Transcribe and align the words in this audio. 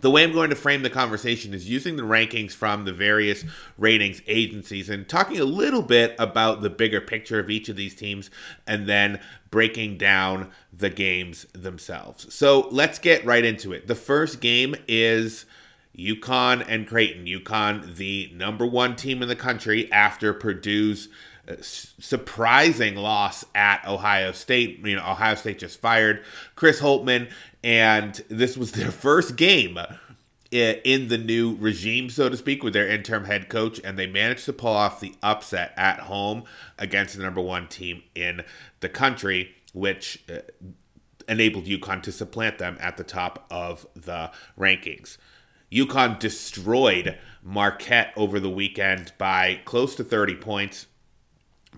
the 0.00 0.10
way 0.10 0.24
I'm 0.24 0.32
going 0.32 0.50
to 0.50 0.56
frame 0.56 0.82
the 0.82 0.90
conversation 0.90 1.52
is 1.52 1.68
using 1.68 1.96
the 1.96 2.02
rankings 2.02 2.52
from 2.52 2.84
the 2.84 2.92
various 2.92 3.44
ratings 3.76 4.22
agencies 4.26 4.88
and 4.88 5.08
talking 5.08 5.38
a 5.38 5.44
little 5.44 5.82
bit 5.82 6.14
about 6.18 6.62
the 6.62 6.70
bigger 6.70 7.00
picture 7.00 7.38
of 7.38 7.50
each 7.50 7.68
of 7.68 7.76
these 7.76 7.94
teams 7.94 8.30
and 8.66 8.86
then 8.86 9.20
breaking 9.50 9.98
down 9.98 10.50
the 10.72 10.90
games 10.90 11.46
themselves. 11.52 12.32
So 12.34 12.68
let's 12.70 12.98
get 12.98 13.24
right 13.24 13.44
into 13.44 13.72
it. 13.72 13.86
The 13.86 13.94
first 13.94 14.40
game 14.40 14.74
is 14.88 15.44
UConn 15.96 16.64
and 16.66 16.88
Creighton. 16.88 17.26
UConn, 17.26 17.96
the 17.96 18.32
number 18.34 18.66
one 18.66 18.96
team 18.96 19.22
in 19.22 19.28
the 19.28 19.36
country 19.36 19.92
after 19.92 20.32
Purdue's 20.32 21.08
surprising 21.60 22.96
loss 22.96 23.44
at 23.54 23.86
Ohio 23.86 24.32
State. 24.32 24.84
You 24.84 24.96
know, 24.96 25.02
Ohio 25.02 25.34
State 25.34 25.58
just 25.58 25.80
fired 25.80 26.24
Chris 26.54 26.80
Holtmann, 26.80 27.30
and 27.62 28.14
this 28.28 28.56
was 28.56 28.72
their 28.72 28.90
first 28.90 29.36
game 29.36 29.78
in 30.52 31.08
the 31.08 31.16
new 31.16 31.56
regime, 31.56 32.10
so 32.10 32.28
to 32.28 32.36
speak, 32.36 32.62
with 32.62 32.74
their 32.74 32.86
interim 32.86 33.24
head 33.24 33.48
coach, 33.48 33.80
and 33.82 33.98
they 33.98 34.06
managed 34.06 34.44
to 34.44 34.52
pull 34.52 34.72
off 34.72 35.00
the 35.00 35.14
upset 35.22 35.72
at 35.76 36.00
home 36.00 36.44
against 36.78 37.16
the 37.16 37.22
number 37.22 37.40
one 37.40 37.66
team 37.66 38.02
in 38.14 38.44
the 38.80 38.88
country, 38.88 39.54
which 39.72 40.22
uh, 40.30 40.40
enabled 41.26 41.64
UConn 41.64 42.02
to 42.02 42.12
supplant 42.12 42.58
them 42.58 42.76
at 42.80 42.98
the 42.98 43.04
top 43.04 43.46
of 43.50 43.86
the 43.94 44.30
rankings. 44.58 45.16
UConn 45.72 46.18
destroyed 46.18 47.18
Marquette 47.42 48.12
over 48.14 48.38
the 48.38 48.50
weekend 48.50 49.12
by 49.16 49.60
close 49.64 49.94
to 49.94 50.04
30 50.04 50.36
points. 50.36 50.86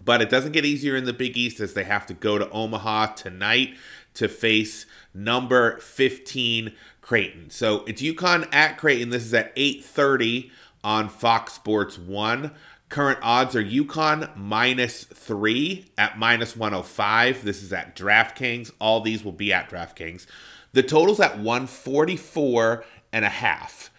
But 0.05 0.21
it 0.21 0.31
doesn't 0.31 0.53
get 0.53 0.65
easier 0.65 0.97
in 0.97 1.05
the 1.05 1.13
Big 1.13 1.37
East 1.37 1.61
as 1.61 1.75
they 1.75 1.85
have 1.85 2.07
to 2.07 2.15
go 2.15 2.39
to 2.39 2.51
Omaha 2.51 3.15
tonight 3.15 3.77
to 4.15 4.29
face 4.29 4.87
number 5.13 5.79
15 5.79 6.73
Creighton. 7.01 7.51
So 7.51 7.85
it's 7.87 8.03
UConn 8.03 8.49
at 8.53 8.79
Creighton. 8.79 9.11
This 9.11 9.25
is 9.25 9.35
at 9.35 9.53
8:30 9.57 10.51
on 10.83 11.09
Fox 11.09 11.55
Sports 11.55 11.99
1. 11.99 12.53
Current 12.89 13.19
odds 13.23 13.57
are 13.57 13.65
UConn 13.65 14.37
minus 14.37 15.05
3 15.05 15.87
at 15.99 16.19
minus 16.19 16.57
105. 16.57 17.45
This 17.45 17.63
is 17.63 17.73
at 17.73 17.97
DraftKings. 17.97 18.71
All 18.79 19.01
these 19.01 19.25
will 19.25 19.33
be 19.33 19.53
at 19.53 19.69
DraftKings. 19.69 20.27
The 20.73 20.83
total's 20.83 21.21
at 21.21 21.39
144 21.39 22.85
and 23.13 23.25
a 23.25 23.31
half. 23.31 23.91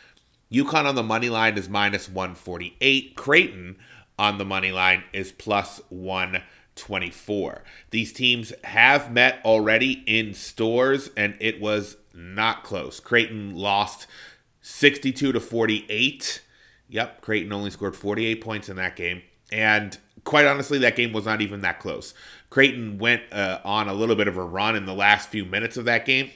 UConn 0.52 0.86
on 0.86 0.96
the 0.96 1.04
money 1.04 1.30
line 1.30 1.58
is 1.58 1.68
minus 1.68 2.08
148. 2.08 3.16
Creighton 3.16 3.78
on 4.18 4.38
the 4.38 4.46
money 4.46 4.72
line 4.72 5.04
is 5.14 5.32
plus 5.32 5.82
124. 5.90 7.64
These 7.92 8.14
teams 8.14 8.54
have 8.64 9.12
met 9.12 9.40
already 9.44 10.04
in 10.06 10.34
Storrs, 10.34 11.10
and 11.18 11.36
it 11.40 11.60
was 11.60 11.98
not 12.14 12.64
close. 12.64 13.00
Creighton 13.00 13.56
lost 13.56 14.08
62 14.62 15.32
to 15.34 15.40
48. 15.40 16.42
Yep, 16.90 17.22
Creighton 17.22 17.54
only 17.54 17.70
scored 17.70 17.96
48 17.96 18.42
points 18.42 18.70
in 18.70 18.78
that 18.78 18.96
game. 18.96 19.22
And 19.52 19.98
quite 20.24 20.46
honestly, 20.46 20.80
that 20.80 20.96
game 20.96 21.14
was 21.14 21.26
not 21.26 21.42
even 21.42 21.62
that 21.62 21.80
close. 21.80 22.14
Creighton 22.50 22.98
went 22.98 23.22
uh, 23.32 23.60
on 23.64 23.88
a 23.88 23.94
little 23.94 24.16
bit 24.16 24.28
of 24.28 24.38
a 24.38 24.44
run 24.44 24.76
in 24.76 24.86
the 24.86 24.94
last 24.94 25.30
few 25.30 25.46
minutes 25.46 25.78
of 25.78 25.86
that 25.86 26.06
game 26.06 26.32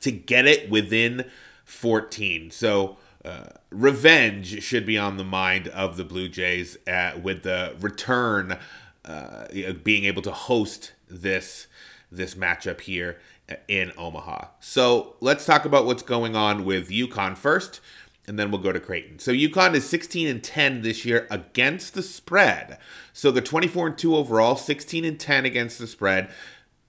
to 0.00 0.10
get 0.10 0.46
it 0.46 0.70
within 0.70 1.24
14. 1.64 2.50
So, 2.50 2.96
revenge 3.70 4.62
should 4.62 4.86
be 4.86 4.98
on 4.98 5.16
the 5.16 5.24
mind 5.24 5.68
of 5.68 5.96
the 5.96 6.04
Blue 6.04 6.28
Jays 6.28 6.76
uh, 6.86 7.12
with 7.22 7.42
the 7.42 7.74
return 7.80 8.58
uh, 9.04 9.46
being 9.82 10.04
able 10.04 10.22
to 10.22 10.32
host 10.32 10.92
this 11.08 11.66
this 12.10 12.34
matchup 12.34 12.80
here 12.82 13.18
in 13.68 13.92
Omaha. 13.96 14.46
So 14.60 15.16
let's 15.20 15.44
talk 15.44 15.64
about 15.64 15.86
what's 15.86 16.02
going 16.02 16.36
on 16.36 16.64
with 16.64 16.90
UConn 16.90 17.36
first, 17.36 17.80
and 18.26 18.38
then 18.38 18.50
we'll 18.50 18.60
go 18.60 18.72
to 18.72 18.80
Creighton. 18.80 19.18
So 19.18 19.32
UConn 19.32 19.74
is 19.74 19.88
16 19.88 20.28
and 20.28 20.42
10 20.42 20.82
this 20.82 21.04
year 21.04 21.26
against 21.30 21.94
the 21.94 22.02
spread. 22.02 22.78
So 23.12 23.30
they're 23.30 23.42
24 23.42 23.86
and 23.88 23.98
2 23.98 24.16
overall, 24.16 24.56
16 24.56 25.04
and 25.04 25.18
10 25.18 25.44
against 25.46 25.78
the 25.78 25.86
spread. 25.86 26.30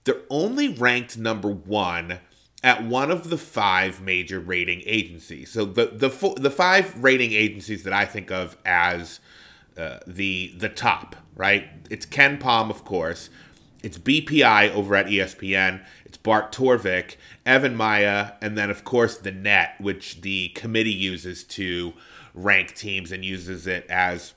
They're 0.04 0.22
only 0.28 0.68
ranked 0.68 1.16
number 1.16 1.48
one 1.48 2.20
at 2.64 2.82
one 2.82 3.10
of 3.10 3.28
the 3.28 3.36
five 3.36 4.00
major 4.00 4.40
rating 4.40 4.82
agencies. 4.86 5.52
So 5.52 5.66
the 5.66 5.86
the 5.86 6.34
the 6.40 6.50
five 6.50 6.96
rating 7.00 7.32
agencies 7.32 7.84
that 7.84 7.92
I 7.92 8.06
think 8.06 8.32
of 8.32 8.56
as 8.64 9.20
uh, 9.76 9.98
the 10.06 10.52
the 10.56 10.70
top, 10.70 11.14
right? 11.36 11.68
It's 11.90 12.06
KenPom, 12.06 12.70
of 12.70 12.84
course. 12.84 13.28
It's 13.82 13.98
BPI 13.98 14.74
over 14.74 14.96
at 14.96 15.06
ESPN. 15.06 15.84
It's 16.06 16.16
Bart 16.16 16.52
Torvik, 16.52 17.16
EvanMiya, 17.44 18.36
and 18.40 18.56
then 18.56 18.70
of 18.70 18.82
course 18.82 19.18
the 19.18 19.30
net, 19.30 19.74
which 19.78 20.22
the 20.22 20.48
committee 20.50 20.90
uses 20.90 21.44
to 21.44 21.92
rank 22.32 22.74
teams 22.74 23.12
and 23.12 23.22
uses 23.22 23.66
it 23.66 23.84
as 23.90 24.32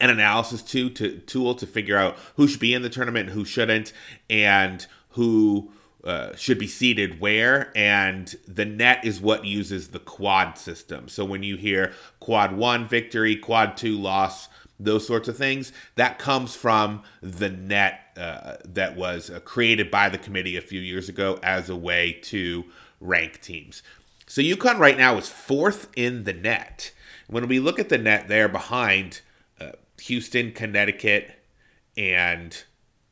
an 0.00 0.10
analysis 0.10 0.62
to, 0.62 0.90
to 0.90 1.18
tool 1.20 1.54
to 1.54 1.66
figure 1.66 1.96
out 1.96 2.16
who 2.34 2.48
should 2.48 2.60
be 2.60 2.74
in 2.74 2.82
the 2.82 2.90
tournament 2.90 3.28
and 3.28 3.38
who 3.38 3.44
shouldn't, 3.44 3.92
and 4.28 4.88
who 5.10 5.70
uh, 6.04 6.34
should 6.34 6.58
be 6.58 6.66
seated 6.66 7.20
where, 7.20 7.70
and 7.76 8.34
the 8.48 8.64
net 8.64 9.04
is 9.04 9.20
what 9.20 9.44
uses 9.44 9.88
the 9.88 9.98
quad 9.98 10.56
system. 10.56 11.08
So 11.08 11.24
when 11.24 11.42
you 11.42 11.56
hear 11.56 11.92
quad 12.20 12.56
one 12.56 12.88
victory, 12.88 13.36
quad 13.36 13.76
two 13.76 13.98
loss, 13.98 14.48
those 14.78 15.06
sorts 15.06 15.28
of 15.28 15.36
things, 15.36 15.72
that 15.96 16.18
comes 16.18 16.54
from 16.54 17.02
the 17.20 17.50
net 17.50 18.00
uh, 18.16 18.56
that 18.64 18.96
was 18.96 19.30
uh, 19.30 19.40
created 19.40 19.90
by 19.90 20.08
the 20.08 20.18
committee 20.18 20.56
a 20.56 20.62
few 20.62 20.80
years 20.80 21.08
ago 21.08 21.38
as 21.42 21.68
a 21.68 21.76
way 21.76 22.12
to 22.22 22.64
rank 23.00 23.40
teams. 23.40 23.82
So 24.26 24.40
UConn 24.40 24.78
right 24.78 24.96
now 24.96 25.18
is 25.18 25.28
fourth 25.28 25.88
in 25.96 26.24
the 26.24 26.32
net. 26.32 26.92
When 27.26 27.46
we 27.48 27.60
look 27.60 27.78
at 27.78 27.88
the 27.88 27.98
net, 27.98 28.28
they're 28.28 28.48
behind 28.48 29.20
uh, 29.60 29.72
Houston, 30.02 30.52
Connecticut, 30.52 31.32
and 31.96 32.64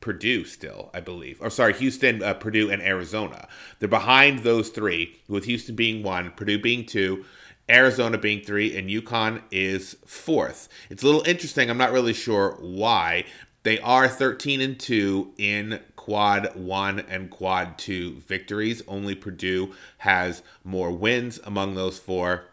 Purdue 0.09 0.47
still, 0.47 0.89
I 0.95 1.01
believe. 1.01 1.37
Or 1.43 1.51
sorry, 1.51 1.75
Houston, 1.75 2.23
uh, 2.23 2.33
Purdue, 2.33 2.71
and 2.71 2.81
Arizona. 2.81 3.47
They're 3.79 3.91
behind 3.91 4.39
those 4.39 4.71
three, 4.71 5.21
with 5.29 5.45
Houston 5.45 5.77
being 5.77 6.03
one, 6.03 6.31
Purdue 6.31 6.59
being 6.59 6.87
two, 6.87 7.27
Arizona 7.69 8.17
being 8.17 8.41
three, 8.41 8.75
and 8.75 8.89
UConn 8.89 9.43
is 9.51 9.99
fourth. 10.07 10.71
It's 10.89 11.03
a 11.03 11.07
little 11.07 11.29
interesting. 11.29 11.69
I'm 11.69 11.77
not 11.77 11.93
really 11.93 12.15
sure 12.15 12.57
why. 12.59 13.27
They 13.65 13.79
are 13.81 14.09
13 14.09 14.63
and 14.63 14.81
2 14.81 15.35
in 15.37 15.81
quad 15.95 16.57
one 16.57 17.01
and 17.01 17.29
quad 17.29 17.77
two 17.77 18.21
victories. 18.21 18.81
Only 18.89 19.15
Purdue 19.15 19.75
has 19.99 20.43
more 20.65 20.91
wins 20.91 21.39
among 21.45 21.75
those 21.75 21.99
four 21.99 22.45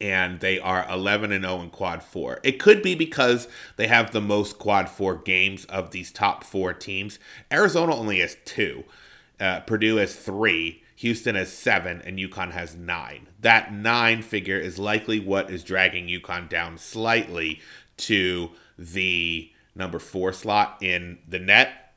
and 0.00 0.40
they 0.40 0.58
are 0.58 0.86
11 0.90 1.32
and 1.32 1.44
0 1.44 1.62
in 1.62 1.70
quad 1.70 2.02
4. 2.02 2.40
It 2.42 2.58
could 2.58 2.82
be 2.82 2.94
because 2.94 3.48
they 3.76 3.86
have 3.86 4.12
the 4.12 4.20
most 4.20 4.58
quad 4.58 4.88
4 4.88 5.16
games 5.16 5.64
of 5.66 5.90
these 5.90 6.10
top 6.12 6.44
4 6.44 6.74
teams. 6.74 7.18
Arizona 7.52 7.94
only 7.94 8.20
has 8.20 8.36
2. 8.44 8.84
Uh, 9.40 9.60
Purdue 9.60 9.96
has 9.96 10.14
three, 10.14 10.82
Houston 10.96 11.34
has 11.34 11.52
seven, 11.52 12.00
and 12.04 12.18
UConn 12.18 12.52
has 12.52 12.76
nine. 12.76 13.28
That 13.40 13.72
nine 13.72 14.22
figure 14.22 14.58
is 14.58 14.78
likely 14.78 15.18
what 15.18 15.50
is 15.50 15.64
dragging 15.64 16.06
UConn 16.06 16.48
down 16.48 16.78
slightly 16.78 17.60
to 17.98 18.50
the 18.78 19.50
number 19.74 19.98
four 19.98 20.32
slot 20.32 20.78
in 20.80 21.18
the 21.28 21.38
net. 21.38 21.94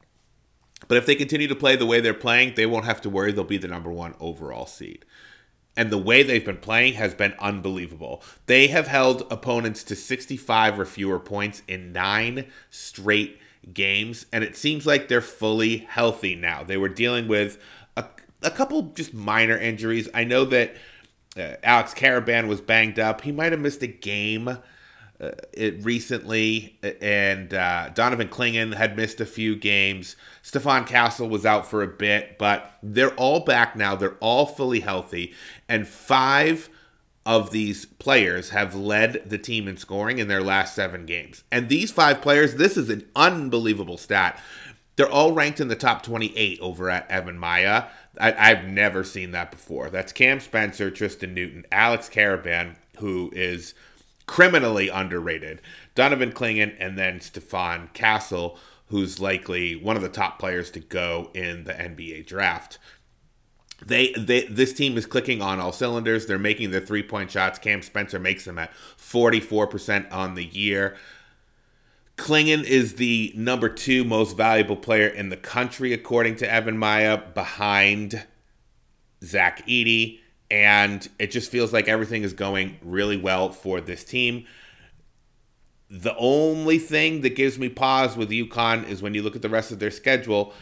But 0.88 0.97
if 0.97 1.05
they 1.05 1.15
continue 1.15 1.47
to 1.47 1.55
play 1.55 1.75
the 1.75 1.85
way 1.85 2.01
they're 2.01 2.13
playing, 2.13 2.53
they 2.55 2.65
won't 2.65 2.85
have 2.85 3.01
to 3.01 3.09
worry. 3.09 3.31
They'll 3.31 3.44
be 3.44 3.57
the 3.57 3.67
number 3.67 3.91
one 3.91 4.15
overall 4.19 4.65
seed. 4.65 5.05
And 5.77 5.91
the 5.91 5.97
way 5.97 6.24
they've 6.24 6.44
been 6.44 6.57
playing 6.57 6.95
has 6.95 7.13
been 7.13 7.33
unbelievable. 7.39 8.24
They 8.47 8.68
have 8.68 8.88
held 8.88 9.31
opponents 9.31 9.83
to 9.85 9.95
65 9.95 10.79
or 10.79 10.85
fewer 10.85 11.19
points 11.19 11.62
in 11.68 11.94
nine 11.94 12.47
straight 12.71 13.39
games, 13.74 14.25
and 14.33 14.44
it 14.44 14.57
seems 14.57 14.85
like 14.85 15.07
they're 15.07 15.21
fully 15.21 15.77
healthy 15.89 16.35
now. 16.35 16.63
They 16.63 16.77
were 16.77 16.89
dealing 16.89 17.27
with 17.27 17.59
a, 17.95 18.06
a 18.41 18.51
couple 18.51 18.81
just 18.94 19.13
minor 19.13 19.57
injuries. 19.57 20.09
I 20.13 20.24
know 20.24 20.45
that 20.45 20.75
uh, 21.38 21.53
Alex 21.63 21.94
Karaban 21.94 22.47
was 22.47 22.59
banged 22.59 23.00
up. 23.00 23.21
He 23.21 23.31
might 23.31 23.51
have 23.51 23.62
missed 23.62 23.83
a 23.83 23.88
game 23.88 24.57
uh, 25.19 25.31
it 25.53 25.83
recently, 25.83 26.77
and 27.01 27.53
uh, 27.53 27.89
Donovan 27.89 28.27
Clingan 28.27 28.75
had 28.75 28.95
missed 28.95 29.19
a 29.19 29.25
few 29.25 29.55
games. 29.55 30.15
Stephon 30.43 30.85
Castle 30.85 31.27
was 31.27 31.45
out 31.45 31.65
for 31.65 31.81
a 31.81 31.87
bit, 31.87 32.37
but 32.37 32.77
they're 32.83 33.15
all 33.15 33.39
back 33.39 33.75
now. 33.75 33.95
They're 33.95 34.17
all 34.19 34.45
fully 34.45 34.81
healthy, 34.81 35.33
and 35.67 35.87
five 35.87 36.69
of 37.25 37.51
these 37.51 37.85
players 37.85 38.51
have 38.51 38.73
led 38.73 39.21
the 39.25 39.37
team 39.37 39.67
in 39.67 39.75
scoring 39.75 40.17
in 40.17 40.29
their 40.29 40.41
last 40.41 40.73
seven 40.73 41.05
games. 41.05 41.43
And 41.51 41.67
these 41.67 41.91
five 41.91 42.21
players, 42.21 42.55
this 42.55 42.77
is 42.77 42.89
an 42.89 43.05
unbelievable 43.17 43.97
stat. 43.97 44.41
They're 44.95 45.11
all 45.11 45.33
ranked 45.33 45.59
in 45.59 45.67
the 45.67 45.75
top 45.75 46.03
28 46.03 46.59
over 46.61 46.89
at 46.89 47.09
EvanMiya. 47.09 47.89
I, 48.19 48.31
have 48.31 48.65
never 48.65 49.03
seen 49.03 49.31
that 49.31 49.51
before. 49.51 49.89
That's 49.89 50.13
Cam 50.13 50.39
Spencer, 50.39 50.89
Tristan 50.89 51.33
Newton, 51.33 51.65
Alex 51.71 52.09
Karaban, 52.09 52.77
who 52.99 53.29
is 53.35 53.73
criminally 54.27 54.89
underrated, 54.89 55.62
Donovan 55.95 56.31
Clingan, 56.31 56.75
and 56.79 56.97
then 56.97 57.19
Stephon 57.19 57.91
Castle, 57.94 58.57
who's 58.88 59.19
likely 59.19 59.75
one 59.75 59.95
of 59.95 60.03
the 60.03 60.09
top 60.09 60.38
players 60.38 60.69
to 60.71 60.79
go 60.79 61.31
in 61.33 61.63
the 61.63 61.74
NBA 61.74 62.27
draft. 62.27 62.77
They, 63.85 64.12
they 64.13 64.45
this 64.45 64.74
team 64.74 64.97
is 64.97 65.06
clicking 65.06 65.41
on 65.41 65.59
all 65.59 65.71
cylinders. 65.71 66.25
They're 66.25 66.39
making 66.39 66.71
their 66.71 66.81
three 66.81 67.03
point 67.03 67.31
shots. 67.31 67.59
Cam 67.59 67.81
Spencer 67.81 68.19
makes 68.19 68.45
them 68.45 68.57
at 68.57 68.71
44% 68.97 70.12
on 70.12 70.35
the 70.35 70.45
year. 70.45 70.97
Clingan 72.18 72.63
is 72.63 72.95
the 72.95 73.31
number 73.35 73.69
two 73.69 74.03
most 74.03 74.35
valuable 74.35 74.75
player 74.75 75.07
in 75.07 75.30
the 75.30 75.38
country, 75.38 75.94
according 75.94 76.35
to 76.38 76.47
EvanMiya, 76.47 77.35
behind 77.35 78.25
Zach 79.23 79.65
Edey 79.68 80.19
and 80.49 81.07
it 81.19 81.31
just 81.31 81.51
feels 81.51 81.73
like 81.73 81.88
everything 81.88 82.23
is 82.23 82.33
going 82.33 82.77
really 82.81 83.17
well 83.17 83.49
for 83.49 83.81
this 83.81 84.03
team. 84.03 84.45
The 85.89 86.15
only 86.17 86.79
thing 86.79 87.21
that 87.21 87.35
gives 87.35 87.57
me 87.57 87.69
pause 87.69 88.17
with 88.17 88.29
UConn 88.29 88.88
is 88.88 89.01
when 89.01 89.13
you 89.13 89.23
look 89.23 89.35
at 89.35 89.41
the 89.41 89.49
rest 89.49 89.71
of 89.71 89.79
their 89.79 89.91
schedule. 89.91 90.53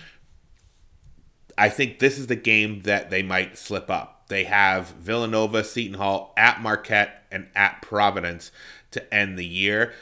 I 1.57 1.69
think 1.69 1.99
this 1.99 2.17
is 2.17 2.27
the 2.27 2.35
game 2.35 2.81
that 2.81 3.09
they 3.09 3.23
might 3.23 3.57
slip 3.57 3.89
up. 3.89 4.27
They 4.27 4.43
have 4.45 4.87
Villanova, 4.89 5.63
Seton 5.63 5.97
Hall, 5.97 6.33
at 6.35 6.61
Marquette, 6.61 7.25
and 7.31 7.47
at 7.55 7.81
Providence 7.81 8.51
to 8.91 9.13
end 9.13 9.37
the 9.37 9.45
year. 9.45 9.93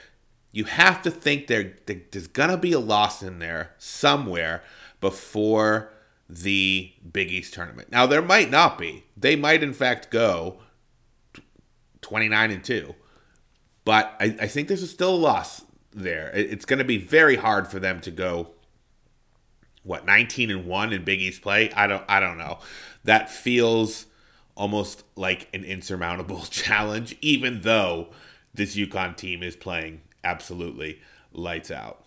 You 0.51 0.65
have 0.65 1.01
to 1.03 1.12
think 1.12 1.47
there, 1.47 1.75
there's 1.85 2.27
going 2.27 2.50
to 2.50 2.57
be 2.57 2.74
a 2.74 2.80
loss 2.80 3.21
in 3.21 3.39
there 3.39 3.74
somewhere 3.77 4.63
before 5.01 5.93
the 6.29 6.93
Big 7.11 7.31
East 7.31 7.53
tournament. 7.53 7.91
Now 7.91 8.05
there 8.05 8.21
might 8.21 8.49
not 8.49 8.77
be. 8.77 9.05
They 9.15 9.35
might 9.35 9.63
in 9.63 9.73
fact 9.73 10.09
go 10.09 10.59
29 12.01 12.51
and 12.51 12.63
2. 12.63 12.95
But 13.85 14.15
I, 14.19 14.35
I 14.41 14.47
think 14.47 14.67
there's 14.67 14.89
still 14.89 15.15
a 15.15 15.15
loss 15.15 15.65
there. 15.91 16.31
It's 16.33 16.65
going 16.65 16.79
to 16.79 16.85
be 16.85 16.97
very 16.97 17.35
hard 17.35 17.67
for 17.67 17.79
them 17.79 17.99
to 18.01 18.11
go 18.11 18.51
what 19.83 20.05
19 20.05 20.49
and 20.49 20.65
1 20.65 20.93
in 20.93 21.03
Big 21.03 21.21
East 21.21 21.41
play. 21.41 21.71
I 21.73 21.87
don't 21.87 22.03
I 22.07 22.19
don't 22.19 22.37
know. 22.37 22.59
That 23.03 23.29
feels 23.29 24.05
almost 24.55 25.03
like 25.15 25.49
an 25.53 25.63
insurmountable 25.63 26.41
challenge 26.49 27.17
even 27.21 27.61
though 27.61 28.09
this 28.53 28.75
UConn 28.75 29.17
team 29.17 29.41
is 29.41 29.55
playing 29.55 30.01
absolutely 30.23 31.01
lights 31.33 31.71
out. 31.71 32.05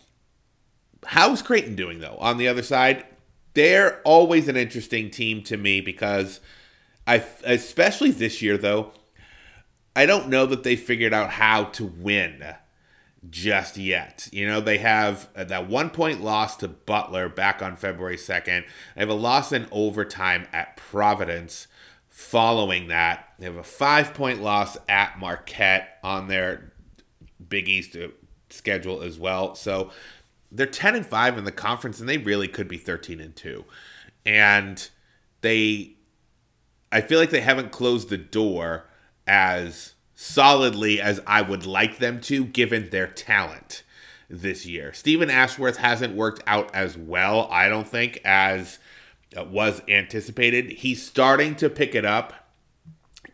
How's 1.04 1.42
Creighton 1.42 1.74
doing 1.74 1.98
though? 1.98 2.16
On 2.18 2.38
the 2.38 2.48
other 2.48 2.62
side, 2.62 3.04
they're 3.56 4.02
always 4.02 4.48
an 4.48 4.56
interesting 4.56 5.10
team 5.10 5.42
to 5.44 5.56
me 5.56 5.80
because 5.80 6.40
I, 7.06 7.24
especially 7.42 8.10
this 8.10 8.42
year 8.42 8.58
though, 8.58 8.92
I 9.96 10.04
don't 10.04 10.28
know 10.28 10.44
that 10.44 10.62
they 10.62 10.76
figured 10.76 11.14
out 11.14 11.30
how 11.30 11.64
to 11.64 11.86
win 11.86 12.44
just 13.30 13.78
yet. 13.78 14.28
You 14.30 14.46
know, 14.46 14.60
they 14.60 14.76
have 14.78 15.30
that 15.34 15.70
one 15.70 15.88
point 15.88 16.22
loss 16.22 16.56
to 16.58 16.68
Butler 16.68 17.30
back 17.30 17.62
on 17.62 17.76
February 17.76 18.18
2nd. 18.18 18.64
They 18.94 19.00
have 19.00 19.08
a 19.08 19.14
loss 19.14 19.52
in 19.52 19.66
overtime 19.72 20.46
at 20.52 20.76
Providence 20.76 21.66
following 22.10 22.88
that. 22.88 23.32
They 23.38 23.46
have 23.46 23.56
a 23.56 23.64
five 23.64 24.12
point 24.12 24.42
loss 24.42 24.76
at 24.86 25.18
Marquette 25.18 25.98
on 26.04 26.28
their 26.28 26.74
Big 27.48 27.70
East 27.70 27.96
schedule 28.50 29.00
as 29.00 29.18
well. 29.18 29.54
So 29.54 29.92
they're 30.56 30.66
10 30.66 30.96
and 30.96 31.06
5 31.06 31.38
in 31.38 31.44
the 31.44 31.52
conference 31.52 32.00
and 32.00 32.08
they 32.08 32.18
really 32.18 32.48
could 32.48 32.68
be 32.68 32.78
13 32.78 33.20
and 33.20 33.36
2 33.36 33.64
and 34.24 34.90
they 35.42 35.94
i 36.90 37.00
feel 37.00 37.18
like 37.18 37.30
they 37.30 37.40
haven't 37.40 37.72
closed 37.72 38.08
the 38.08 38.16
door 38.16 38.84
as 39.26 39.94
solidly 40.14 41.00
as 41.00 41.20
i 41.26 41.42
would 41.42 41.66
like 41.66 41.98
them 41.98 42.20
to 42.20 42.44
given 42.44 42.90
their 42.90 43.06
talent 43.06 43.82
this 44.28 44.66
year. 44.66 44.92
Steven 44.92 45.30
Ashworth 45.30 45.76
hasn't 45.76 46.16
worked 46.16 46.42
out 46.46 46.74
as 46.74 46.96
well 46.96 47.48
i 47.50 47.68
don't 47.68 47.86
think 47.86 48.20
as 48.24 48.78
was 49.44 49.82
anticipated. 49.88 50.70
He's 50.70 51.04
starting 51.04 51.54
to 51.56 51.68
pick 51.68 51.94
it 51.94 52.04
up 52.04 52.32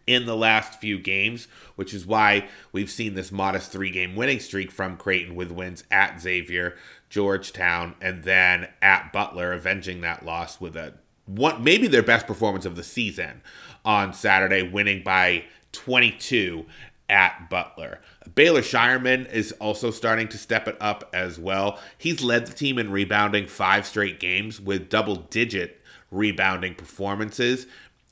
in 0.06 0.26
the 0.26 0.36
last 0.36 0.80
few 0.80 0.98
games, 0.98 1.46
which 1.76 1.94
is 1.94 2.06
why 2.06 2.48
we've 2.72 2.90
seen 2.90 3.14
this 3.14 3.30
modest 3.30 3.70
three 3.70 3.90
game 3.90 4.16
winning 4.16 4.40
streak 4.40 4.70
from 4.70 4.96
Creighton 4.96 5.34
with 5.34 5.52
wins 5.52 5.84
at 5.90 6.20
Xavier, 6.20 6.74
Georgetown, 7.12 7.94
and 8.00 8.24
then 8.24 8.68
at 8.80 9.12
Butler, 9.12 9.52
avenging 9.52 10.00
that 10.00 10.24
loss 10.24 10.58
with 10.58 10.74
a 10.74 10.94
one 11.26 11.62
maybe 11.62 11.86
their 11.86 12.02
best 12.02 12.26
performance 12.26 12.64
of 12.64 12.74
the 12.74 12.82
season 12.82 13.42
on 13.84 14.14
Saturday, 14.14 14.62
winning 14.62 15.02
by 15.02 15.44
22 15.72 16.64
at 17.10 17.50
Butler. 17.50 18.00
Baylor 18.34 18.62
Scheierman 18.62 19.30
is 19.30 19.52
also 19.52 19.90
starting 19.90 20.26
to 20.28 20.38
step 20.38 20.66
it 20.66 20.78
up 20.80 21.10
as 21.12 21.38
well. 21.38 21.78
He's 21.98 22.22
led 22.22 22.46
the 22.46 22.54
team 22.54 22.78
in 22.78 22.90
rebounding 22.90 23.46
five 23.46 23.86
straight 23.86 24.18
games 24.18 24.58
with 24.58 24.88
double 24.88 25.16
digit 25.16 25.82
rebounding 26.10 26.74
performances 26.74 27.66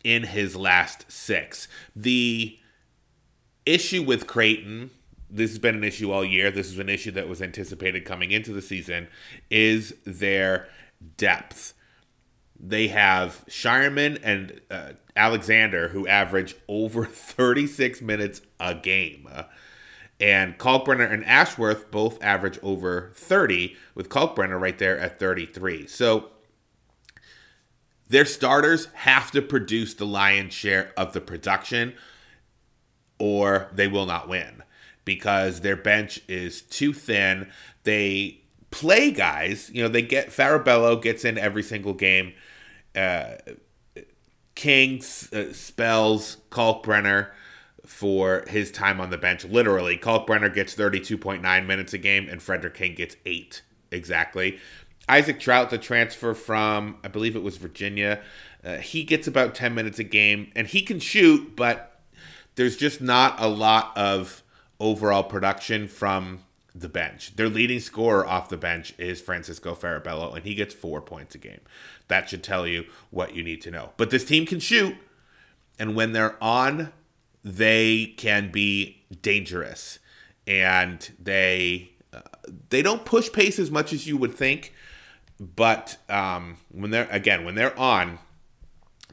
in 0.04 0.24
his 0.24 0.56
last 0.56 1.10
six. 1.10 1.68
The 1.96 2.58
issue 3.64 4.02
with 4.02 4.26
Creighton 4.26 4.90
this 5.30 5.50
has 5.50 5.58
been 5.58 5.76
an 5.76 5.84
issue 5.84 6.10
all 6.10 6.24
year. 6.24 6.50
This 6.50 6.68
is 6.68 6.78
an 6.78 6.88
issue 6.88 7.12
that 7.12 7.28
was 7.28 7.40
anticipated 7.40 8.04
coming 8.04 8.32
into 8.32 8.52
the 8.52 8.62
season. 8.62 9.08
Is 9.50 9.94
their 10.04 10.68
depth? 11.16 11.74
They 12.58 12.88
have 12.88 13.44
Scheierman 13.48 14.20
and 14.22 14.60
uh, 14.70 14.92
Alexander 15.16 15.88
who 15.88 16.06
average 16.06 16.56
over 16.68 17.04
36 17.04 18.02
minutes 18.02 18.42
a 18.58 18.74
game. 18.74 19.28
and 20.20 20.58
Kalkbrenner 20.58 21.10
and 21.10 21.24
Ashworth 21.24 21.90
both 21.90 22.22
average 22.22 22.58
over 22.62 23.12
30, 23.14 23.76
with 23.94 24.08
Kalkbrenner 24.08 24.60
right 24.60 24.78
there 24.78 24.98
at 24.98 25.18
33. 25.18 25.86
So 25.86 26.30
their 28.08 28.26
starters 28.26 28.88
have 28.94 29.30
to 29.30 29.40
produce 29.40 29.94
the 29.94 30.04
lion's 30.04 30.52
share 30.52 30.92
of 30.96 31.12
the 31.12 31.20
production, 31.20 31.94
or 33.18 33.70
they 33.72 33.86
will 33.86 34.06
not 34.06 34.28
win 34.28 34.59
because 35.04 35.60
their 35.60 35.76
bench 35.76 36.20
is 36.28 36.62
too 36.62 36.92
thin. 36.92 37.50
They 37.84 38.40
play 38.70 39.10
guys, 39.10 39.70
you 39.72 39.82
know, 39.82 39.88
they 39.88 40.02
get 40.02 40.28
Farabello 40.28 41.00
gets 41.00 41.24
in 41.24 41.38
every 41.38 41.62
single 41.62 41.94
game. 41.94 42.32
Uh, 42.94 43.34
King 44.54 45.02
uh, 45.32 45.52
spells 45.52 46.38
Kalkbrenner 46.50 47.30
for 47.86 48.44
his 48.48 48.70
time 48.70 49.00
on 49.00 49.10
the 49.10 49.18
bench. 49.18 49.44
Literally, 49.44 49.96
Kalkbrenner 49.96 50.52
gets 50.52 50.74
32.9 50.74 51.66
minutes 51.66 51.92
a 51.92 51.98
game, 51.98 52.28
and 52.28 52.40
Fredrick 52.40 52.74
King 52.74 52.94
gets 52.94 53.16
eight 53.26 53.62
exactly. 53.90 54.58
Isaac 55.08 55.40
Traudt, 55.40 55.70
the 55.70 55.78
transfer 55.78 56.34
from, 56.34 56.98
I 57.02 57.08
believe 57.08 57.34
it 57.34 57.42
was 57.42 57.56
Virginia, 57.56 58.20
uh, 58.62 58.76
he 58.76 59.02
gets 59.02 59.26
about 59.26 59.54
10 59.54 59.74
minutes 59.74 59.98
a 59.98 60.04
game, 60.04 60.52
and 60.54 60.66
he 60.66 60.82
can 60.82 61.00
shoot, 61.00 61.56
but 61.56 62.00
there's 62.54 62.76
just 62.76 63.00
not 63.00 63.34
a 63.40 63.48
lot 63.48 63.96
of 63.96 64.42
overall 64.80 65.22
production 65.22 65.86
from 65.86 66.40
the 66.74 66.88
bench. 66.88 67.36
Their 67.36 67.48
leading 67.48 67.80
scorer 67.80 68.26
off 68.26 68.48
the 68.48 68.56
bench 68.56 68.94
is 68.98 69.20
Francisco 69.20 69.74
Farabello, 69.74 70.34
and 70.34 70.44
he 70.44 70.54
gets 70.54 70.74
four 70.74 71.00
points 71.00 71.34
a 71.34 71.38
game. 71.38 71.60
That 72.08 72.28
should 72.28 72.42
tell 72.42 72.66
you 72.66 72.86
what 73.10 73.34
you 73.34 73.42
need 73.42 73.60
to 73.62 73.70
know. 73.70 73.90
But 73.96 74.10
this 74.10 74.24
team 74.24 74.46
can 74.46 74.60
shoot, 74.60 74.96
and 75.78 75.94
when 75.94 76.12
they're 76.12 76.42
on, 76.42 76.92
they 77.44 78.14
can 78.16 78.50
be 78.50 79.02
dangerous, 79.22 79.98
and 80.46 81.10
they 81.18 81.92
uh, 82.12 82.20
they 82.70 82.82
don't 82.82 83.04
push 83.04 83.30
pace 83.32 83.58
as 83.58 83.70
much 83.70 83.92
as 83.92 84.06
you 84.06 84.16
would 84.16 84.34
think. 84.34 84.72
But 85.38 85.96
um, 86.08 86.58
when 86.70 86.90
they're 86.90 87.08
again 87.10 87.44
when 87.44 87.54
they're 87.54 87.78
on, 87.78 88.18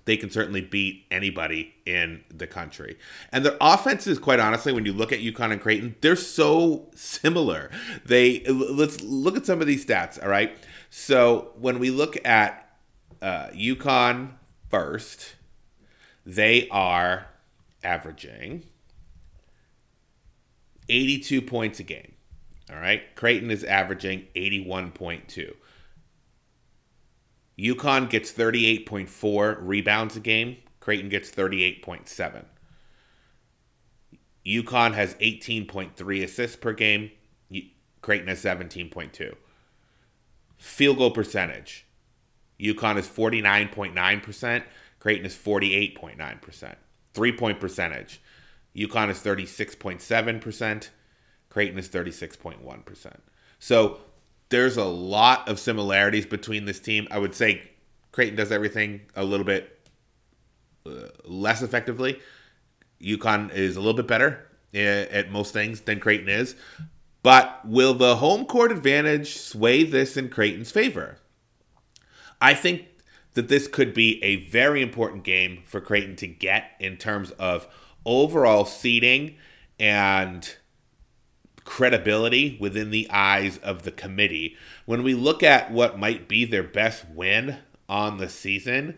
they 0.07 0.15
can 0.17 0.31
certainly 0.31 0.61
beat 0.61 1.05
anybody 1.11 1.75
in 1.85 2.23
the 2.33 2.47
country. 2.47 2.97
And 3.33 3.45
their 3.45 3.57
offenses, 3.59 4.17
quite 4.17 4.39
honestly, 4.39 4.71
when 4.71 4.85
you 4.85 4.93
look 4.93 5.11
at 5.11 5.19
UConn 5.19 5.51
and 5.51 5.61
Creighton, 5.61 5.95
they're 5.99 6.15
so 6.15 6.89
similar. 6.95 7.69
They 8.05 8.39
let's 8.45 9.01
look 9.01 9.35
at 9.35 9.45
some 9.45 9.59
of 9.59 9.67
these 9.67 9.85
stats. 9.85 10.21
All 10.23 10.29
right, 10.29 10.57
so 10.89 11.51
when 11.59 11.77
we 11.77 11.91
look 11.91 12.17
at 12.25 12.77
uh, 13.21 13.47
UConn 13.49 14.31
first, 14.69 15.35
they 16.25 16.69
are 16.69 17.27
averaging 17.83 18.63
82 20.87 21.41
points 21.41 21.81
a 21.81 21.83
game. 21.83 22.13
All 22.71 22.79
right, 22.79 23.13
Creighton 23.15 23.51
is 23.51 23.65
averaging 23.65 24.27
81.2. 24.35 25.53
UConn 27.59 28.09
gets 28.09 28.31
38.4 28.31 29.57
rebounds 29.59 30.15
a 30.15 30.19
game. 30.19 30.57
Creighton 30.79 31.09
gets 31.09 31.31
38.7. 31.31 32.45
UConn 34.45 34.93
has 34.93 35.15
18.3 35.15 36.23
assists 36.23 36.55
per 36.55 36.73
game. 36.73 37.11
Creighton 38.01 38.27
has 38.27 38.41
17.2. 38.43 39.35
Field 40.57 40.97
goal 40.97 41.11
percentage. 41.11 41.85
UConn 42.59 42.97
is 42.97 43.07
49.9%. 43.07 44.63
Creighton 44.99 45.25
is 45.25 45.35
48.9%. 45.35 46.75
Three 47.13 47.31
point 47.31 47.59
percentage. 47.59 48.21
UConn 48.75 49.09
is 49.09 49.17
36.7%. 49.19 50.89
Creighton 51.49 51.79
is 51.79 51.89
36.1%. 51.89 53.13
So 53.59 53.99
there's 54.49 54.77
a 54.77 54.85
lot 54.85 55.47
of 55.47 55.59
similarities 55.59 56.25
between 56.25 56.65
this 56.65 56.79
team. 56.79 57.07
I 57.11 57.19
would 57.19 57.35
say 57.35 57.61
Creighton 58.11 58.35
does 58.35 58.51
everything 58.51 59.01
a 59.15 59.23
little 59.23 59.45
bit 59.45 59.87
uh, 60.85 61.09
less 61.25 61.61
effectively. 61.61 62.19
UConn 63.01 63.53
is 63.53 63.75
a 63.75 63.79
little 63.79 63.93
bit 63.93 64.07
better 64.07 64.47
at 64.73 65.31
most 65.31 65.53
things 65.53 65.81
than 65.81 65.99
Creighton 65.99 66.29
is. 66.29 66.55
But 67.23 67.61
will 67.65 67.93
the 67.93 68.17
home 68.17 68.45
court 68.45 68.71
advantage 68.71 69.37
sway 69.37 69.83
this 69.83 70.17
in 70.17 70.29
Creighton's 70.29 70.71
favor? 70.71 71.17
I 72.39 72.53
think 72.53 72.85
that 73.33 73.49
this 73.49 73.67
could 73.67 73.93
be 73.93 74.23
a 74.23 74.37
very 74.47 74.81
important 74.81 75.23
game 75.23 75.63
for 75.65 75.81
Creighton 75.81 76.15
to 76.17 76.27
get 76.27 76.71
in 76.79 76.97
terms 76.97 77.31
of 77.31 77.67
overall 78.05 78.65
seeding 78.65 79.35
and 79.79 80.55
credibility 81.67 82.57
within 82.62 82.91
the 82.91 83.09
eyes 83.12 83.57
of 83.57 83.83
the 83.83 83.91
committee. 83.91 84.55
When 84.86 85.03
we 85.03 85.13
look 85.13 85.43
at 85.43 85.69
what 85.69 86.00
might 86.00 86.29
be 86.29 86.45
their 86.45 86.63
best 86.63 87.05
win 87.09 87.57
on 87.89 88.17
the 88.17 88.29
season, 88.29 88.97